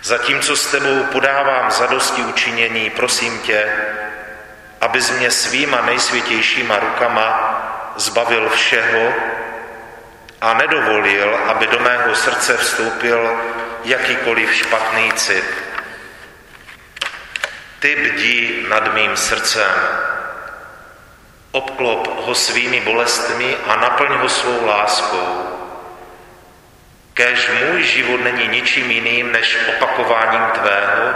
zatímco 0.03 0.57
s 0.57 0.66
tebou 0.66 1.05
podávám 1.05 1.70
zadosti 1.70 2.22
učinění, 2.22 2.91
prosím 2.91 3.39
tě, 3.39 3.72
abys 4.81 5.11
mě 5.11 5.31
svýma 5.31 5.81
nejsvětějšíma 5.81 6.78
rukama 6.78 7.57
zbavil 7.97 8.49
všeho 8.49 9.14
a 10.41 10.55
nedovolil, 10.55 11.39
aby 11.47 11.66
do 11.66 11.78
mého 11.78 12.14
srdce 12.14 12.57
vstoupil 12.57 13.41
jakýkoliv 13.85 14.55
špatný 14.55 15.12
cit. 15.12 15.70
Ty 17.81 17.97
bdí 17.97 18.66
nad 18.68 18.95
mým 18.95 19.16
srdcem, 19.16 19.72
obklop 21.53 22.26
ho 22.26 22.35
svými 22.35 22.81
bolestmi 22.81 23.57
a 23.66 23.76
naplň 23.76 24.12
ho 24.20 24.28
svou 24.28 24.66
láskou. 24.66 25.49
Kéž 27.14 27.49
můj 27.49 27.83
život 27.83 28.20
není 28.20 28.49
ničím 28.49 28.91
jiným 28.91 29.33
než 29.33 29.59
opakováním 29.68 30.45
tvého 30.61 31.14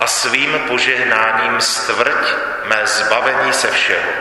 a 0.00 0.06
svým 0.06 0.58
požehnáním 0.68 1.60
stvrť 1.60 2.34
mé 2.64 2.86
zbavení 2.86 3.52
se 3.52 3.70
všeho. 3.70 4.12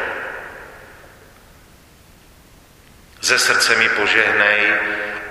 Ze 3.21 3.39
srdce 3.39 3.75
mi 3.75 3.89
požehnej 3.89 4.73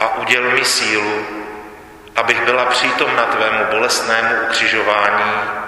a 0.00 0.16
uděl 0.16 0.50
mi 0.50 0.64
sílu, 0.64 1.26
abych 2.16 2.44
byla 2.44 2.64
přítomna 2.64 3.24
tvému 3.24 3.64
bolestnému 3.64 4.34
ukřižování 4.42 5.64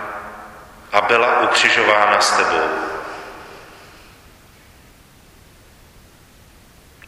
a 0.96 1.00
byla 1.00 1.40
ukřižována 1.40 2.20
s 2.20 2.36
tebou. 2.36 2.70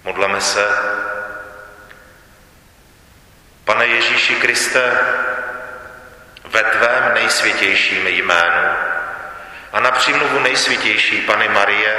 Modleme 0.04 0.40
se. 0.40 0.68
Pane 3.64 3.86
Ježíši 3.86 4.34
Kriste, 4.34 4.98
ve 6.44 6.62
tvém 6.62 7.14
nejsvětějším 7.14 8.06
jménu 8.06 8.68
a 9.72 9.80
na 9.80 9.90
přímluvu 9.90 10.38
nejsvětější 10.38 11.20
Pany 11.20 11.48
Marie 11.48 11.96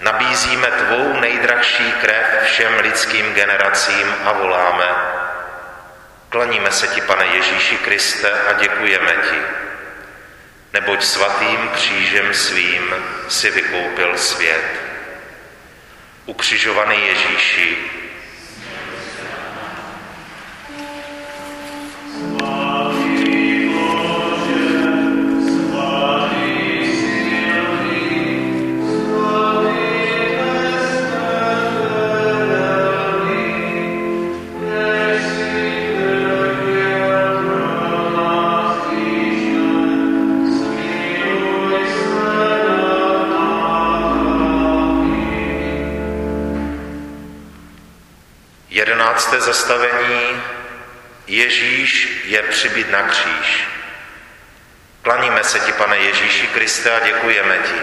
nabízíme 0.00 0.66
tvou 0.66 1.20
nejdrahší 1.20 1.92
krev 1.92 2.42
všem 2.44 2.78
lidským 2.78 3.34
generacím 3.34 4.14
a 4.24 4.32
voláme, 4.32 4.88
Klaníme 6.28 6.72
se 6.72 6.88
ti, 6.88 7.00
pane 7.00 7.26
Ježíši 7.26 7.78
Kriste, 7.78 8.30
a 8.30 8.52
děkujeme 8.52 9.12
ti, 9.12 9.40
neboť 10.72 11.04
svatým 11.04 11.68
křížem 11.68 12.34
svým 12.34 12.94
si 13.28 13.50
vykoupil 13.50 14.18
svět. 14.18 14.64
Ukřižovaný 16.26 17.06
Ježíši, 17.06 17.76
Jedenácté 49.16 49.40
zastavení 49.40 50.42
Ježíš 51.26 52.22
je 52.24 52.42
přibyt 52.42 52.90
na 52.90 53.02
kříž. 53.02 53.68
Klaníme 55.02 55.44
se 55.44 55.60
ti, 55.60 55.72
pane 55.72 55.96
Ježíši 55.96 56.46
Kriste, 56.46 57.00
a 57.00 57.06
děkujeme 57.06 57.58
ti. 57.58 57.80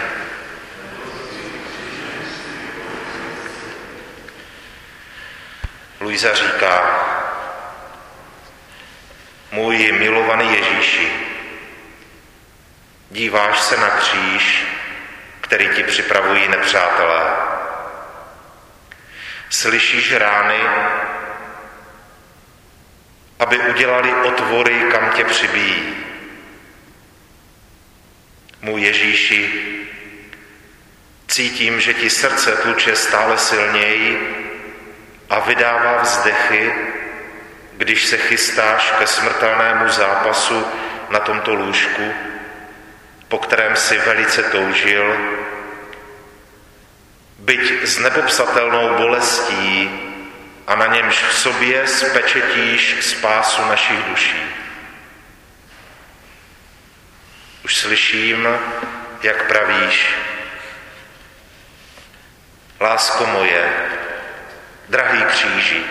Luisa 6.00 6.34
říká, 6.34 7.04
můj 9.50 9.92
milovaný 9.92 10.54
Ježíši, 10.54 11.12
díváš 13.10 13.60
se 13.60 13.76
na 13.76 13.88
kříž, 13.88 14.66
který 15.40 15.68
ti 15.68 15.82
připravují 15.82 16.48
nepřátelé. 16.48 17.22
Slyšíš 19.50 20.12
rány, 20.12 20.60
aby 23.38 23.58
udělali 23.58 24.14
otvory, 24.14 24.74
kam 24.92 25.10
tě 25.10 25.24
přibíjí. 25.24 25.94
Můj 28.62 28.82
Ježíši, 28.82 29.50
cítím, 31.28 31.80
že 31.80 31.94
ti 31.94 32.10
srdce 32.10 32.52
tluče 32.52 32.96
stále 32.96 33.38
silněji 33.38 34.36
a 35.30 35.40
vydává 35.40 36.02
vzdechy, 36.02 36.74
když 37.72 38.04
se 38.06 38.16
chystáš 38.18 38.94
ke 38.98 39.06
smrtelnému 39.06 39.88
zápasu 39.88 40.66
na 41.10 41.18
tomto 41.18 41.54
lůžku, 41.54 42.12
po 43.28 43.38
kterém 43.38 43.76
si 43.76 43.98
velice 43.98 44.42
toužil 44.42 45.16
byť 47.38 47.82
s 47.82 47.98
nepopsatelnou 47.98 48.96
bolestí 48.96 49.90
a 50.66 50.74
na 50.74 50.86
němž 50.86 51.22
v 51.22 51.34
sobě 51.34 51.86
spečetíš 51.86 52.96
spásu 53.00 53.64
našich 53.64 54.02
duší. 54.02 54.42
Už 57.64 57.76
slyším, 57.76 58.48
jak 59.22 59.46
pravíš, 59.46 60.14
lásko 62.80 63.26
moje, 63.26 63.72
drahý 64.88 65.24
kříži, 65.24 65.82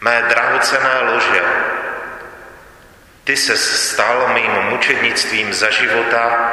mé 0.00 0.22
drahocené 0.28 1.00
lože, 1.00 1.42
ty 3.24 3.36
se 3.36 3.56
stal 3.56 4.28
mým 4.34 4.52
mučednictvím 4.52 5.54
za 5.54 5.70
života 5.70 6.52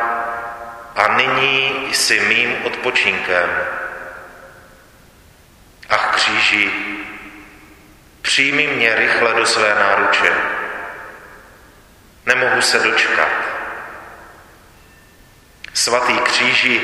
a 0.96 1.08
nyní 1.08 1.88
jsi 1.92 2.20
mým 2.20 2.66
odpočinkem. 2.66 3.50
Ach 5.90 6.16
kříži, 6.16 6.72
přijmi 8.22 8.68
mě 8.68 8.96
rychle 8.96 9.34
do 9.34 9.46
své 9.46 9.76
náruče. 9.76 10.34
Nemohu 12.26 12.62
se 12.62 12.80
dočkat. 12.80 13.30
Svatý 15.74 16.18
kříži, 16.18 16.82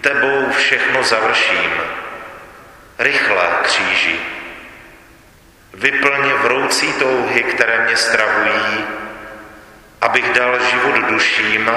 tebou 0.00 0.52
všechno 0.52 1.02
završím. 1.02 1.72
Rychle 2.98 3.48
kříži. 3.62 4.20
Vyplně 5.74 6.34
vroucí 6.34 6.92
touhy, 6.92 7.42
které 7.42 7.84
mě 7.84 7.96
stravují, 7.96 8.84
abych 10.00 10.32
dal 10.32 10.58
život 10.70 10.94
duším, 10.94 11.70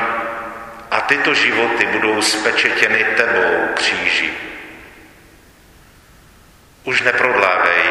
a 0.91 1.01
tyto 1.01 1.33
životy 1.33 1.85
budou 1.85 2.21
spečetěny 2.21 3.05
tebou 3.17 3.67
kříži. 3.73 4.33
Už 6.85 7.01
neprodlávej, 7.01 7.83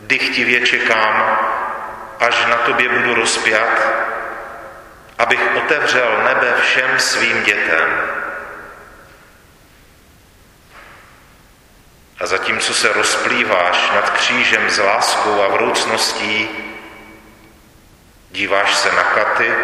dychtivě 0.00 0.66
čekám, 0.66 1.38
až 2.20 2.46
na 2.46 2.56
tobě 2.56 2.88
budu 2.88 3.14
rozpět 3.14 4.04
abych 5.18 5.56
otevřel 5.56 6.22
nebe 6.24 6.54
všem 6.62 7.00
svým 7.00 7.42
dětem. 7.42 8.02
A 12.20 12.26
zatímco 12.26 12.74
se 12.74 12.92
rozplýváš 12.92 13.90
nad 13.94 14.10
křížem 14.10 14.70
s 14.70 14.78
láskou 14.78 15.42
a 15.42 15.48
vroucností, 15.48 16.48
díváš 18.30 18.74
se 18.74 18.92
na 18.92 19.02
katy, 19.02 19.54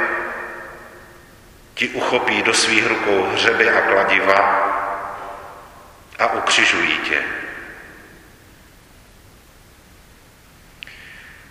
ti 1.74 1.88
uchopí 1.88 2.42
do 2.42 2.54
svých 2.54 2.86
rukou 2.86 3.30
hřeby 3.32 3.70
a 3.70 3.80
kladiva 3.80 4.66
a 6.18 6.26
ukřižují 6.26 6.98
tě. 6.98 7.39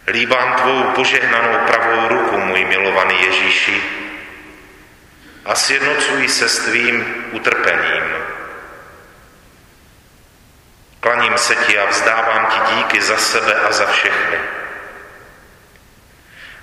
Líbám 0.10 0.56
tvou 0.56 0.84
požehnanou 0.84 1.60
pravou 1.68 2.08
ruku, 2.08 2.38
můj 2.38 2.66
milovaný 2.66 3.22
Ježíši, 3.22 3.84
a 5.46 5.56
sjednocuji 5.56 6.30
se 6.30 6.50
s 6.50 6.60
tvým 6.60 7.26
utrpením. 7.32 8.04
Klaním 11.00 11.38
se 11.38 11.56
ti 11.56 11.80
a 11.80 11.86
vzdávám 11.86 12.46
ti 12.46 12.76
díky 12.76 13.02
za 13.02 13.18
sebe 13.18 13.54
a 13.56 13.72
za 13.72 13.86
všechny. 13.86 14.38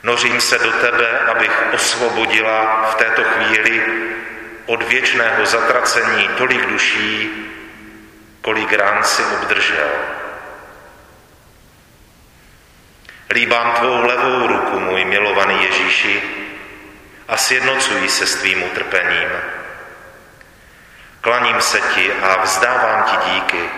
Nořím 0.02 0.40
se 0.40 0.58
do 0.58 0.72
tebe, 0.72 1.18
abych 1.18 1.62
osvobodila 1.72 2.90
v 2.90 2.94
této 2.94 3.24
chvíli 3.24 3.82
od 4.66 4.82
věčného 4.82 5.46
zatracení 5.46 6.28
tolik 6.28 6.66
duší, 6.66 7.30
kolik 8.40 8.72
rán 8.72 9.04
si 9.04 9.24
obdržel. 9.24 10.15
Líbám 13.30 13.72
tvou 13.72 14.06
levou 14.06 14.46
ruku, 14.46 14.80
můj 14.80 15.04
milovaný 15.04 15.64
Ježíši, 15.64 16.22
a 17.28 17.36
sjednocuji 17.36 18.08
se 18.08 18.26
s 18.26 18.34
tvým 18.34 18.62
utrpením. 18.62 19.28
Klaním 21.20 21.60
se 21.60 21.80
ti 21.80 22.12
a 22.12 22.42
vzdávám 22.42 23.04
ti 23.04 23.30
díky. 23.30 23.70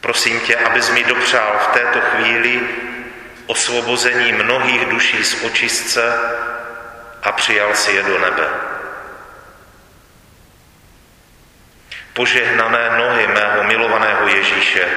Prosím 0.00 0.40
tě, 0.40 0.56
abys 0.56 0.90
mi 0.90 1.04
dopřál 1.04 1.58
v 1.58 1.66
této 1.66 2.00
chvíli 2.00 2.60
osvobození 3.46 4.32
mnohých 4.32 4.86
duší 4.86 5.24
z 5.24 5.44
očistce 5.44 6.18
a 7.22 7.32
přijal 7.32 7.74
si 7.74 7.92
je 7.92 8.02
do 8.02 8.18
nebe. 8.18 8.48
Požehnané 12.12 12.98
nohy 12.98 13.26
mého 13.26 13.64
milovaného 13.64 14.28
Ježíše, 14.28 14.88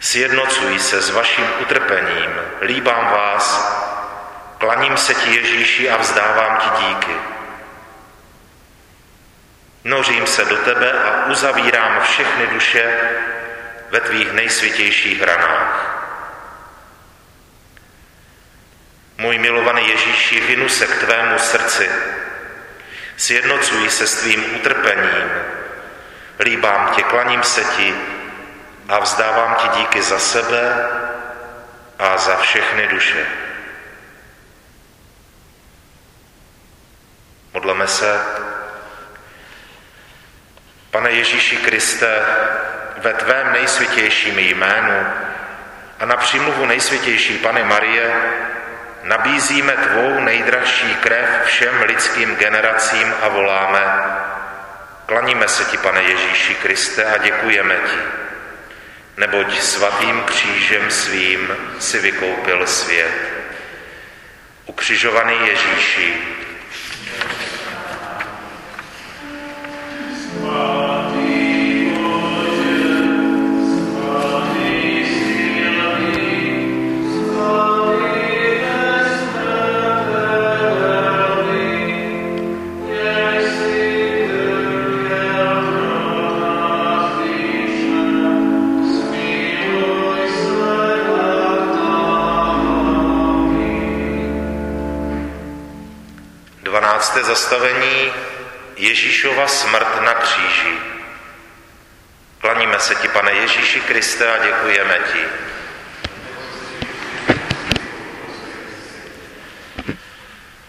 sjednocují 0.00 0.78
se 0.78 1.02
s 1.02 1.10
vaším 1.10 1.46
utrpením, 1.60 2.30
líbám 2.60 3.04
vás, 3.04 3.74
klaním 4.58 4.96
se 4.96 5.14
ti 5.14 5.34
Ježíši 5.34 5.90
a 5.90 5.96
vzdávám 5.96 6.58
ti 6.58 6.84
díky. 6.86 7.16
Nořím 9.84 10.26
se 10.26 10.44
do 10.44 10.56
tebe 10.56 10.92
a 10.92 11.26
uzavírám 11.26 12.00
všechny 12.02 12.46
duše 12.46 12.98
ve 13.90 14.00
tvých 14.00 14.32
nejsvětějších 14.32 15.22
ranách. 15.22 15.90
Můj 19.18 19.38
milovaný 19.38 19.88
Ježíši, 19.88 20.40
vinu 20.40 20.68
se 20.68 20.86
k 20.86 20.98
tvému 20.98 21.38
srdci, 21.38 21.90
sjednocuji 23.16 23.90
se 23.90 24.06
s 24.06 24.20
tvým 24.20 24.54
utrpením, 24.54 25.30
líbám 26.40 26.94
tě, 26.94 27.02
klaním 27.02 27.42
se 27.42 27.64
ti 27.64 27.94
a 28.88 28.98
vzdávám 28.98 29.54
ti 29.54 29.68
díky 29.78 30.02
za 30.02 30.18
sebe 30.18 30.88
a 31.98 32.18
za 32.18 32.36
všechny 32.36 32.86
duše. 32.86 33.26
Modleme 37.54 37.86
se. 37.86 38.20
Pane 40.90 41.10
Ježíši 41.10 41.56
Kriste, 41.56 42.22
ve 42.98 43.12
tvém 43.14 43.52
nejsvětějším 43.52 44.38
jménu 44.38 45.06
a 46.00 46.06
na 46.06 46.16
přímluvu 46.16 46.66
nejsvětější 46.66 47.38
Pany 47.38 47.64
Marie 47.64 48.14
nabízíme 49.02 49.72
tvou 49.72 50.20
nejdražší 50.20 50.94
krev 50.94 51.28
všem 51.44 51.82
lidským 51.82 52.36
generacím 52.36 53.14
a 53.22 53.28
voláme, 53.28 53.84
klaníme 55.06 55.48
se 55.48 55.64
ti, 55.64 55.78
pane 55.78 56.02
Ježíši 56.02 56.54
Kriste, 56.54 57.04
a 57.04 57.16
děkujeme 57.16 57.76
ti, 57.76 57.98
neboť 59.16 59.60
svatým 59.60 60.20
křížem 60.20 60.90
svým 60.90 61.56
si 61.78 61.98
vykoupil 61.98 62.66
svět. 62.66 63.14
Ukřižovaný 64.66 65.34
Ježíši, 65.46 66.14
zastavení 97.34 98.12
Ježíšova 98.76 99.48
smrt 99.48 100.02
na 100.02 100.14
kříži. 100.14 100.74
Klaníme 102.38 102.78
se 102.80 102.94
ti, 102.94 103.08
pane 103.08 103.32
Ježíši 103.32 103.80
Kriste, 103.80 104.32
a 104.32 104.46
děkujeme 104.46 104.98
ti. 105.12 105.24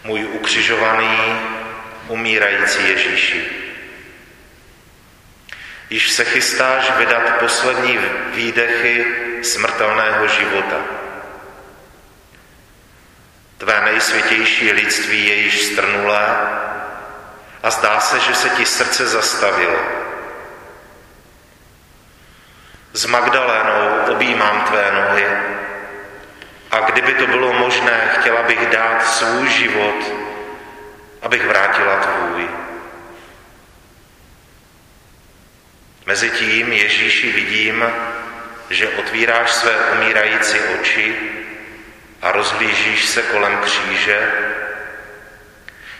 Můj 0.04 0.24
ukřižovaný, 0.24 1.40
umírající 2.08 2.88
Ježíši. 2.88 3.46
Již 5.90 6.10
se 6.10 6.24
chystáš 6.24 6.90
vydat 6.96 7.38
poslední 7.40 7.98
výdechy 8.34 9.06
smrtelného 9.42 10.28
života. 10.28 10.96
Tvé 13.58 13.80
nejsvětější 13.84 14.72
lidství 14.72 15.26
je 15.26 15.34
již 15.34 15.62
strnulé 15.62 16.55
a 17.66 17.70
zdá 17.70 18.00
se, 18.00 18.20
že 18.20 18.34
se 18.34 18.50
ti 18.50 18.66
srdce 18.66 19.06
zastavilo. 19.06 19.78
S 22.92 23.06
Magdalénou 23.06 24.12
objímám 24.12 24.60
tvé 24.60 24.92
nohy 24.92 25.26
a 26.70 26.80
kdyby 26.80 27.14
to 27.14 27.26
bylo 27.26 27.52
možné, 27.52 28.10
chtěla 28.20 28.42
bych 28.42 28.66
dát 28.66 29.06
svůj 29.06 29.48
život, 29.48 29.94
abych 31.22 31.46
vrátila 31.46 31.96
tvůj. 31.96 32.48
Mezitím 36.06 36.72
Ježíši 36.72 37.32
vidím, 37.32 37.84
že 38.70 38.88
otvíráš 38.88 39.52
své 39.52 39.76
umírající 39.76 40.58
oči 40.60 41.16
a 42.22 42.32
rozhlížíš 42.32 43.04
se 43.04 43.22
kolem 43.22 43.58
kříže, 43.58 44.28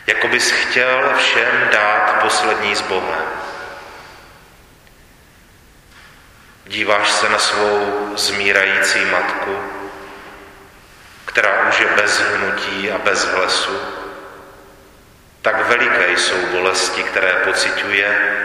jako 0.07 0.29
bys 0.29 0.51
chtěl 0.51 1.13
všem 1.19 1.69
dát 1.73 2.21
poslední 2.23 2.75
z 2.77 2.81
Boha. 2.81 3.19
Díváš 6.67 7.11
se 7.11 7.29
na 7.29 7.39
svou 7.39 8.13
zmírající 8.17 9.05
matku, 9.05 9.59
která 11.25 11.69
už 11.69 11.81
je 11.81 11.87
bez 11.87 12.21
hnutí 12.21 12.91
a 12.91 12.99
bez 12.99 13.25
hlesu. 13.25 13.81
Tak 15.43 15.69
veliké 15.69 16.11
jsou 16.13 16.47
bolesti, 16.47 17.03
které 17.03 17.33
pociťuje 17.33 18.37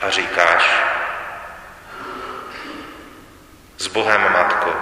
a 0.00 0.10
říkáš, 0.10 0.70
s 3.78 3.86
Bohem, 3.86 4.32
matko, 4.32 4.76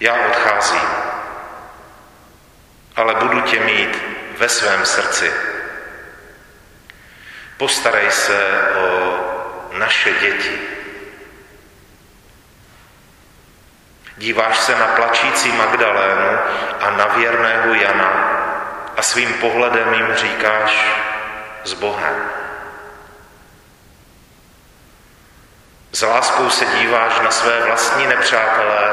já 0.00 0.14
odcházím, 0.14 1.09
ale 2.96 3.14
budu 3.14 3.40
tě 3.40 3.60
mít 3.60 4.02
ve 4.38 4.48
svém 4.48 4.86
srdci. 4.86 5.32
Postarej 7.56 8.10
se 8.10 8.62
o 8.76 9.18
naše 9.72 10.12
děti. 10.12 10.60
Díváš 14.16 14.58
se 14.58 14.78
na 14.78 14.86
plačící 14.86 15.52
Magdalénu 15.52 16.38
a 16.80 16.90
na 16.90 17.06
věrného 17.06 17.74
Jana 17.74 18.30
a 18.96 19.02
svým 19.02 19.34
pohledem 19.34 19.94
jim 19.94 20.14
říkáš 20.14 20.86
s 21.64 21.74
Bohem. 21.74 22.30
S 25.92 26.02
láskou 26.02 26.50
se 26.50 26.64
díváš 26.64 27.20
na 27.20 27.30
své 27.30 27.60
vlastní 27.60 28.06
nepřátelé 28.06 28.90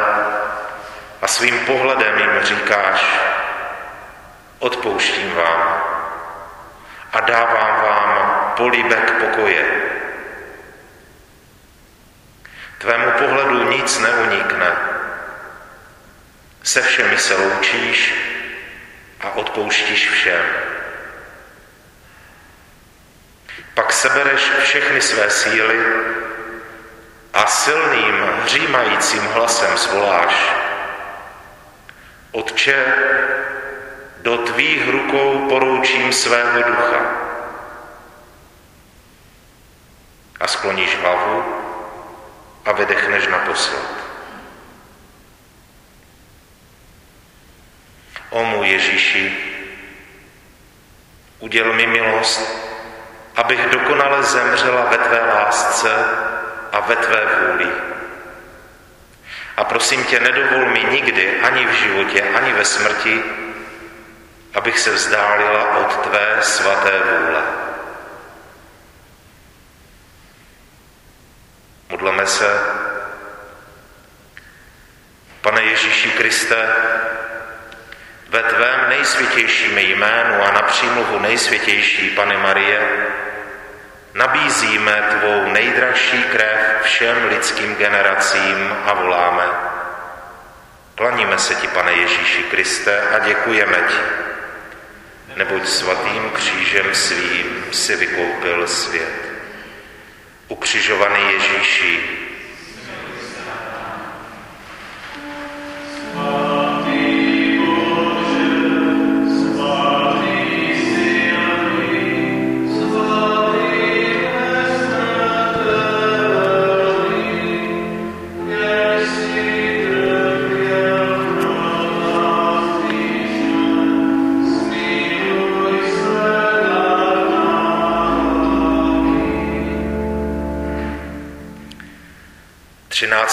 a 1.22 1.28
svým 1.28 1.60
pohledem 1.60 2.20
jim 2.20 2.42
říkáš, 2.42 3.20
odpouštím 4.60 5.36
vám 5.36 5.84
a 7.14 7.20
dávám 7.20 7.82
vám 7.82 8.54
políbek 8.58 9.12
pokoje. 9.12 9.66
Tvému 12.78 13.12
pohledu 13.12 13.70
nic 13.70 14.00
neunikne. 14.00 14.72
Se 16.64 16.82
všemi 16.82 17.18
se 17.18 17.36
loučíš 17.36 18.14
a 19.22 19.30
odpouštíš 19.36 20.10
všem. 20.10 20.46
Pak 23.74 23.94
sebereš 23.94 24.52
všechny 24.64 25.02
své 25.02 25.30
síly 25.30 25.86
a 27.34 27.46
silným, 27.46 28.30
hřímajícím 28.44 29.22
hlasem 29.22 29.78
zvoláš. 29.78 30.54
Otče, 32.32 32.86
do 34.22 34.38
tvých 34.38 34.90
rukou 34.90 35.48
poroučím 35.50 36.14
svého 36.14 36.64
ducha. 36.64 37.02
A 40.40 40.48
skloníš 40.48 40.98
hlavu 41.02 41.44
a 42.66 42.72
vydechneš 42.72 43.28
naposled. 43.28 43.98
O 48.30 48.44
můj 48.44 48.68
Ježíši, 48.68 49.38
uděl 51.40 51.74
mi 51.74 51.88
milost, 51.88 52.68
abych 53.36 53.70
dokonale 53.70 54.24
zemřela 54.24 54.86
ve 54.86 54.98
tvé 54.98 55.34
lásce 55.34 56.06
a 56.72 56.80
ve 56.80 56.96
tvé 56.96 57.26
vůli. 57.26 57.68
A 59.58 59.64
prosím 59.64 60.04
tě, 60.04 60.20
nedovol 60.20 60.66
mi 60.66 60.84
nikdy, 60.92 61.42
ani 61.42 61.66
v 61.66 61.72
životě, 61.72 62.22
ani 62.22 62.54
ve 62.54 62.66
smrti, 62.66 63.24
abych 64.54 64.80
se 64.80 64.92
vzdálila 64.92 65.78
od 65.78 65.98
tvé 65.98 66.38
svaté 66.42 66.92
vůle. 67.00 67.42
Modleme 71.90 72.28
se. 72.28 72.62
Pane 75.42 75.64
Ježíši 75.64 76.12
Kriste, 76.12 76.70
ve 78.30 78.44
tvém 78.44 78.90
nejsvětějším 78.90 79.78
jménu 79.78 80.44
a 80.44 80.52
na 80.52 80.62
přímluvu 80.62 81.20
nejsvětější 81.20 82.10
Pane 82.10 82.38
Marie, 82.38 83.08
nabízíme 84.14 85.04
tvou 85.20 85.52
nejdražší 85.52 86.24
krev 86.24 86.60
všem 86.82 87.26
lidským 87.26 87.76
generacím 87.76 88.76
a 88.86 88.94
voláme. 88.94 89.44
Klaníme 90.96 91.38
se 91.38 91.56
ti, 91.56 91.68
pane 91.68 91.94
Ježíši 91.94 92.44
Kriste, 92.44 93.02
a 93.02 93.20
děkujeme 93.20 93.78
ti, 93.88 93.98
neboť 95.36 95.68
svatým 95.68 96.30
křížem 96.34 96.96
svým 96.96 97.64
si 97.72 97.96
vykoupil 97.96 98.68
svět. 98.68 99.28
Ukřižovaný 100.48 101.34
Ježíši, 101.34 102.00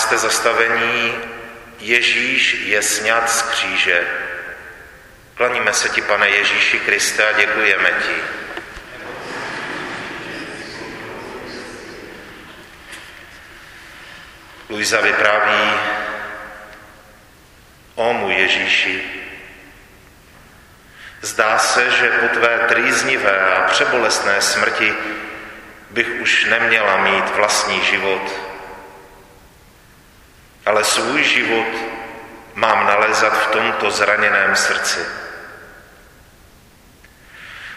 Třinácté 0.05 0.29
zastavení 0.29 1.15
Ježíš 1.81 2.57
je 2.65 2.83
sňat 2.83 3.31
z 3.31 3.43
kříže. 3.43 4.07
Klaníme 5.35 5.73
se 5.73 5.89
ti, 5.89 6.03
pane 6.03 6.29
Ježíši 6.29 6.79
Kriste, 6.79 7.29
a 7.29 7.33
děkujeme 7.33 7.91
ti. 7.91 8.15
Luisa 14.69 15.01
vypráví, 15.01 15.73
o 17.95 18.13
můj 18.13 18.35
Ježíši, 18.35 19.03
zdá 21.21 21.59
se, 21.59 21.91
že 21.91 22.09
po 22.09 22.29
tvé 22.29 22.59
trýznivé 22.69 23.57
a 23.57 23.61
přebolestné 23.61 24.43
smrti 24.43 24.95
bych 25.91 26.09
už 26.21 26.45
neměla 26.45 26.97
mít 26.97 27.37
vlastní 27.37 27.85
život, 27.85 28.54
ale 30.67 30.85
svůj 30.85 31.25
život 31.25 31.67
mám 32.55 32.87
nalézat 32.87 33.43
v 33.43 33.47
tomto 33.47 33.91
zraněném 33.91 34.57
srdci. 34.57 35.01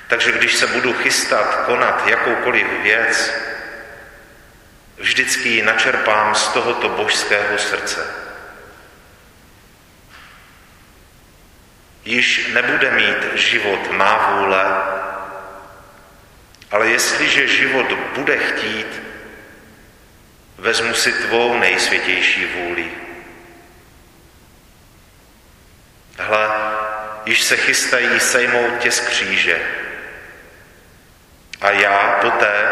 Takže 0.08 0.32
když 0.32 0.56
se 0.56 0.68
budu 0.68 0.94
chystat 0.94 1.56
konat 1.66 2.08
jakoukoliv 2.08 2.68
věc, 2.82 3.34
vždycky 4.98 5.50
ji 5.50 5.62
načerpám 5.62 6.36
z 6.36 6.48
tohoto 6.48 6.90
božského 6.90 7.58
srdce. 7.58 8.08
Již 12.06 12.48
nebude 12.54 12.92
mít 12.92 13.34
život 13.34 13.92
má 13.92 14.32
vůle, 14.32 14.66
ale 16.72 16.88
jestliže 16.88 17.48
život 17.48 17.94
bude 18.16 18.38
chtít, 18.38 19.07
vezmu 20.58 20.93
si 20.93 21.12
tvou 21.12 21.58
nejsvětější 21.60 22.45
vůli. 22.45 22.91
Hle, 26.18 26.49
již 27.26 27.43
se 27.43 27.58
chystají 27.58 28.20
sejmout 28.20 28.78
tě 28.80 28.91
z 28.91 28.99
kříže. 28.99 29.62
A 31.62 31.72
já 31.72 32.18
poté, 32.22 32.70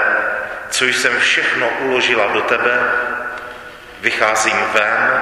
co 0.70 0.86
jsem 0.86 1.20
všechno 1.20 1.70
uložila 1.70 2.28
do 2.28 2.42
tebe, 2.42 2.92
vycházím 4.02 4.58
ven 4.74 5.22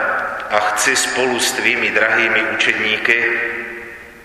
a 0.49 0.59
chci 0.59 0.95
spolu 0.95 1.39
s 1.39 1.51
tvými 1.51 1.91
drahými 1.91 2.43
učedníky 2.43 3.41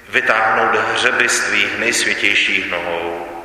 vytáhnout 0.09 0.81
hřeby 0.93 1.29
z 1.29 1.41
tvých 1.41 1.79
nejsvětějších 1.79 2.71
nohou. 2.71 3.38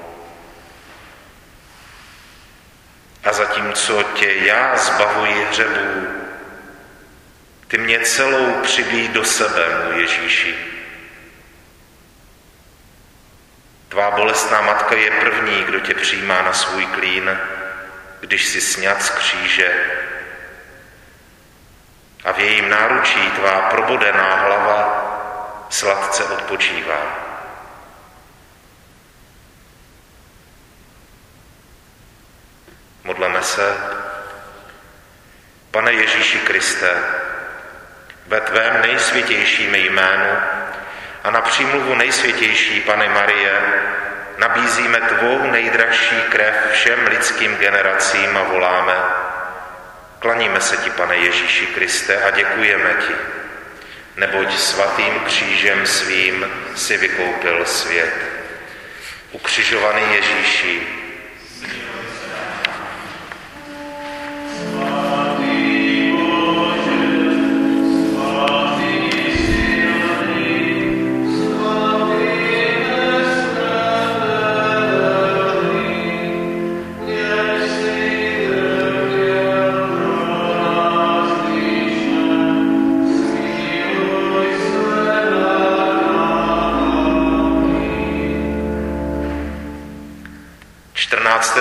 A 3.24 3.34
zatímco 3.34 4.04
tě 4.04 4.34
já 4.34 4.78
zbavuji 4.78 5.46
hřebů, 5.46 6.08
ty 7.68 7.78
mě 7.78 8.00
celou 8.00 8.54
přibíj 8.62 9.08
do 9.08 9.26
sebe, 9.26 9.66
můj 9.86 10.02
Ježíši. 10.02 10.56
Tvá 13.90 14.12
bolestná 14.12 14.62
matka 14.62 14.96
je 14.96 15.12
první, 15.12 15.64
kdo 15.64 15.80
tě 15.80 15.94
přijímá 15.94 16.42
na 16.42 16.54
svůj 16.54 16.86
klín, 16.86 17.40
když 18.20 18.46
si 18.46 18.62
sňat 18.62 19.04
z 19.04 19.10
kříže. 19.10 19.74
A 22.24 22.32
v 22.32 22.40
jejím 22.40 22.70
náručí 22.70 23.32
tvá 23.32 23.62
probodená 23.62 24.36
hlava 24.36 25.04
sladce 25.70 26.24
odpočívá. 26.24 27.33
Modleme 33.04 33.44
se. 33.44 33.78
Pane 35.72 35.94
Ježíši 35.94 36.38
Kriste, 36.38 36.98
ve 38.28 38.42
tvém 38.42 38.82
nejsvětějším 38.82 39.76
jménu 39.76 40.38
a 41.24 41.32
na 41.32 41.42
přímluvu 41.42 41.96
nejsvětější 41.96 42.82
Pane 42.82 43.10
Marie 43.10 43.62
nabízíme 44.38 45.02
tvou 45.02 45.52
nejdražší 45.52 46.22
krev 46.30 46.56
všem 46.72 47.08
lidským 47.08 47.56
generacím 47.56 48.38
a 48.38 48.44
voláme. 48.44 48.96
Klaníme 50.20 50.62
se 50.62 50.78
ti, 50.78 50.90
pane 50.90 51.16
Ježíši 51.16 51.66
Kriste, 51.66 52.24
a 52.24 52.32
děkujeme 52.32 52.90
ti, 53.08 53.14
neboť 54.16 54.58
svatým 54.58 55.20
křížem 55.20 55.86
svým 55.86 56.52
si 56.76 56.98
vykoupil 56.98 57.66
svět. 57.66 58.14
Ukřižovaný 59.32 60.14
Ježíši, 60.14 61.03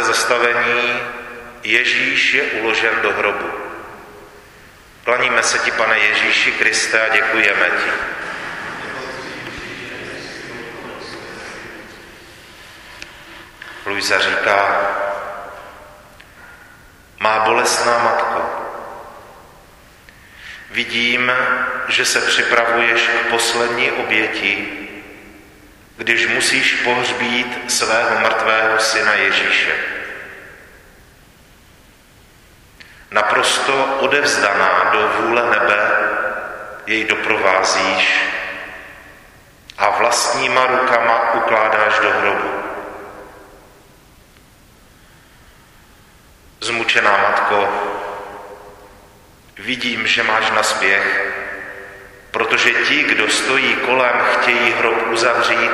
14. 0.03 0.07
zastavení 0.07 1.01
Ježíš 1.63 2.33
je 2.33 2.43
uložen 2.43 2.95
do 3.03 3.13
hrobu. 3.13 3.51
Klaníme 5.05 5.43
se 5.43 5.59
ti, 5.59 5.71
pane 5.71 5.99
Ježíši 5.99 6.53
Kriste, 6.53 7.01
a 7.01 7.15
děkujeme 7.15 7.67
ti. 7.67 7.91
Luisa 13.87 14.19
říká, 14.19 14.81
má 17.19 17.45
bolestná 17.45 17.99
matko, 17.99 18.51
vidím, 20.71 21.33
že 21.89 22.05
se 22.05 22.21
připravuješ 22.21 23.03
k 23.03 23.31
poslední 23.31 23.93
oběti, 23.93 24.82
když 25.97 26.27
musíš 26.27 26.75
pohřbít 26.75 27.71
svého 27.71 28.21
mrtvého 28.21 28.79
syna 28.79 29.13
Ježíše. 29.13 29.73
Naprosto 33.11 33.85
odevzdaná 33.85 34.91
do 34.93 35.09
vůle 35.09 35.51
nebe 35.51 35.91
jej 36.87 37.05
doprovázíš 37.05 38.25
a 39.79 39.91
vlastníma 39.91 40.67
rukama 40.67 41.35
ukládáš 41.35 41.99
do 41.99 42.11
hrobu. 42.11 42.51
Zmučená 46.61 47.17
matko, 47.17 47.69
vidím, 49.59 50.07
že 50.07 50.23
máš 50.23 50.51
na 50.51 50.63
spěch, 50.63 51.33
protože 52.33 52.71
ti, 52.71 53.03
kdo 53.03 53.29
stojí 53.29 53.77
kolem, 53.77 54.13
chtějí 54.33 54.73
hrob 54.79 55.07
uzavřít. 55.11 55.73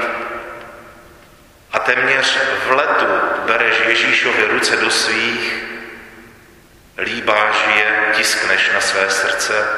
A 1.72 1.78
téměř 1.78 2.38
v 2.66 2.70
letu 2.70 3.06
bereš 3.46 3.74
Ježíšovi 3.86 4.46
ruce 4.46 4.76
do 4.76 4.90
svých, 4.90 5.64
líbáš 6.98 7.56
je, 7.76 8.12
tiskneš 8.12 8.70
na 8.74 8.80
své 8.80 9.10
srdce. 9.10 9.68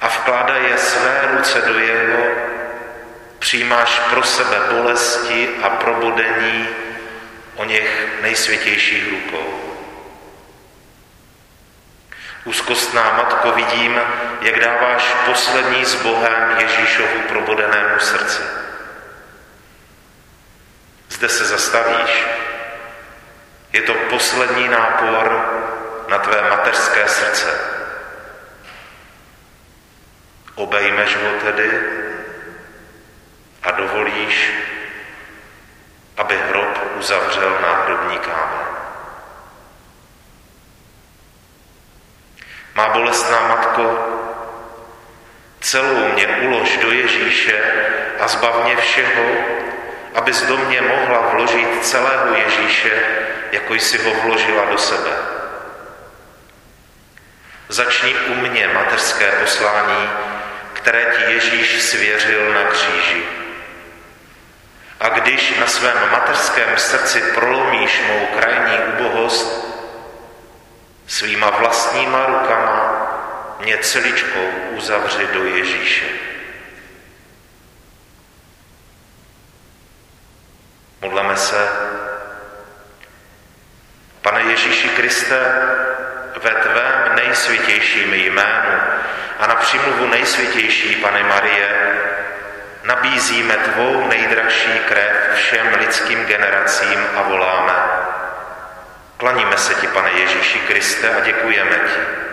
A 0.00 0.08
vkládá 0.08 0.56
je 0.56 0.78
své 0.78 1.28
ruce 1.32 1.60
do 1.60 1.78
jeho, 1.78 2.26
přijímáš 3.38 4.00
pro 4.10 4.22
sebe 4.22 4.60
bolesti 4.70 5.48
a 5.62 5.70
probudení 5.70 6.68
o 7.54 7.64
něch 7.64 8.06
nejsvětějších 8.22 9.10
rukou. 9.10 9.75
Úzkostná 12.46 13.12
matko, 13.12 13.52
vidím, 13.52 14.00
jak 14.40 14.60
dáváš 14.60 15.14
poslední 15.26 15.84
s 15.84 15.94
Bohem 15.94 16.56
Ježíšovu 16.58 17.20
probodenému 17.28 18.00
srdci. 18.00 18.42
Zde 21.08 21.28
se 21.28 21.44
zastavíš. 21.44 22.26
Je 23.72 23.82
to 23.82 23.94
poslední 23.94 24.68
nápor 24.68 25.46
na 26.08 26.18
tvé 26.18 26.50
mateřské 26.50 27.08
srdce. 27.08 27.60
Obejmeš 30.54 31.16
ho 31.16 31.30
tedy 31.44 31.80
a 33.62 33.70
dovolíš, 33.70 34.52
aby 36.16 36.38
hrob 36.48 36.78
uzavřel 36.96 37.58
náhrobní 37.62 38.18
kámen. 38.18 38.66
Má 42.76 42.88
bolestná 42.88 43.40
matko, 43.76 43.98
celou 45.60 46.08
mě 46.08 46.26
ulož 46.26 46.76
do 46.76 46.92
Ježíše 46.92 47.62
a 48.20 48.28
zbav 48.28 48.64
mě 48.64 48.76
všeho, 48.76 49.24
abys 50.14 50.42
do 50.42 50.56
mě 50.56 50.80
mohla 50.80 51.20
vložit 51.20 51.84
celého 51.84 52.34
Ježíše, 52.34 53.02
jako 53.52 53.74
jsi 53.74 53.98
ho 53.98 54.14
vložila 54.22 54.64
do 54.64 54.78
sebe. 54.78 55.10
Začni 57.68 58.14
u 58.14 58.34
mě 58.34 58.68
mateřské 58.74 59.30
poslání, 59.30 60.10
které 60.72 61.04
ti 61.04 61.32
Ježíš 61.32 61.82
svěřil 61.82 62.54
na 62.54 62.64
kříži. 62.64 63.22
A 65.00 65.08
když 65.08 65.58
na 65.60 65.66
svém 65.66 66.10
mateřském 66.12 66.76
srdci 66.76 67.20
prolomíš 67.34 68.02
mou 68.08 68.26
krajní 68.26 68.78
ubohost, 68.78 69.66
svýma 71.06 71.50
vlastníma 71.50 72.26
rukama 72.26 72.85
mě 73.60 73.78
celičkou 73.78 74.50
uzavři 74.70 75.26
do 75.26 75.44
Ježíše. 75.44 76.04
Modleme 81.02 81.36
se. 81.36 81.68
Pane 84.22 84.40
Ježíši 84.40 84.88
Kriste, 84.88 85.40
ve 86.42 86.50
tvém 86.50 87.16
nejsvětějším 87.16 88.14
jménu 88.14 88.80
a 89.38 89.46
na 89.46 89.54
přímluvu 89.54 90.06
nejsvětější 90.06 90.96
Pane 90.96 91.22
Marie 91.22 91.96
nabízíme 92.84 93.54
tvou 93.56 94.08
nejdražší 94.08 94.78
krev 94.88 95.16
všem 95.34 95.74
lidským 95.78 96.26
generacím 96.26 97.06
a 97.16 97.22
voláme. 97.22 97.72
Klaníme 99.16 99.56
se 99.56 99.74
ti, 99.74 99.86
pane 99.86 100.10
Ježíši 100.10 100.58
Kriste, 100.58 101.16
a 101.16 101.20
děkujeme 101.20 101.76
ti, 101.76 102.25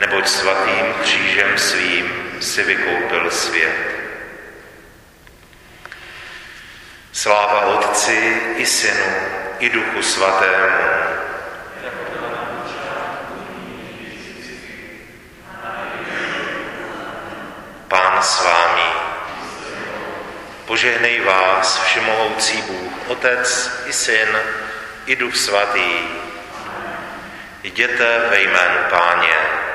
neboť 0.00 0.28
svatým 0.28 0.94
křížem 1.02 1.58
svým 1.58 2.06
si 2.40 2.62
vykoupil 2.62 3.30
svět. 3.30 3.98
Sláva 7.12 7.60
Otci 7.60 8.42
i 8.56 8.66
Synu 8.66 9.14
i 9.58 9.68
Duchu 9.68 10.02
Svatému. 10.02 10.88
Pán 17.88 18.22
s 18.22 18.44
vámi. 18.44 18.90
Požehnej 20.66 21.20
vás 21.20 21.82
všemohoucí 21.82 22.62
Bůh, 22.62 22.92
Otec 23.06 23.70
i 23.86 23.92
Syn 23.92 24.28
i 25.06 25.16
Duch 25.16 25.36
Svatý. 25.36 25.92
Jděte 27.62 28.18
ve 28.30 28.40
jménu 28.40 28.78
Páně. 28.90 29.67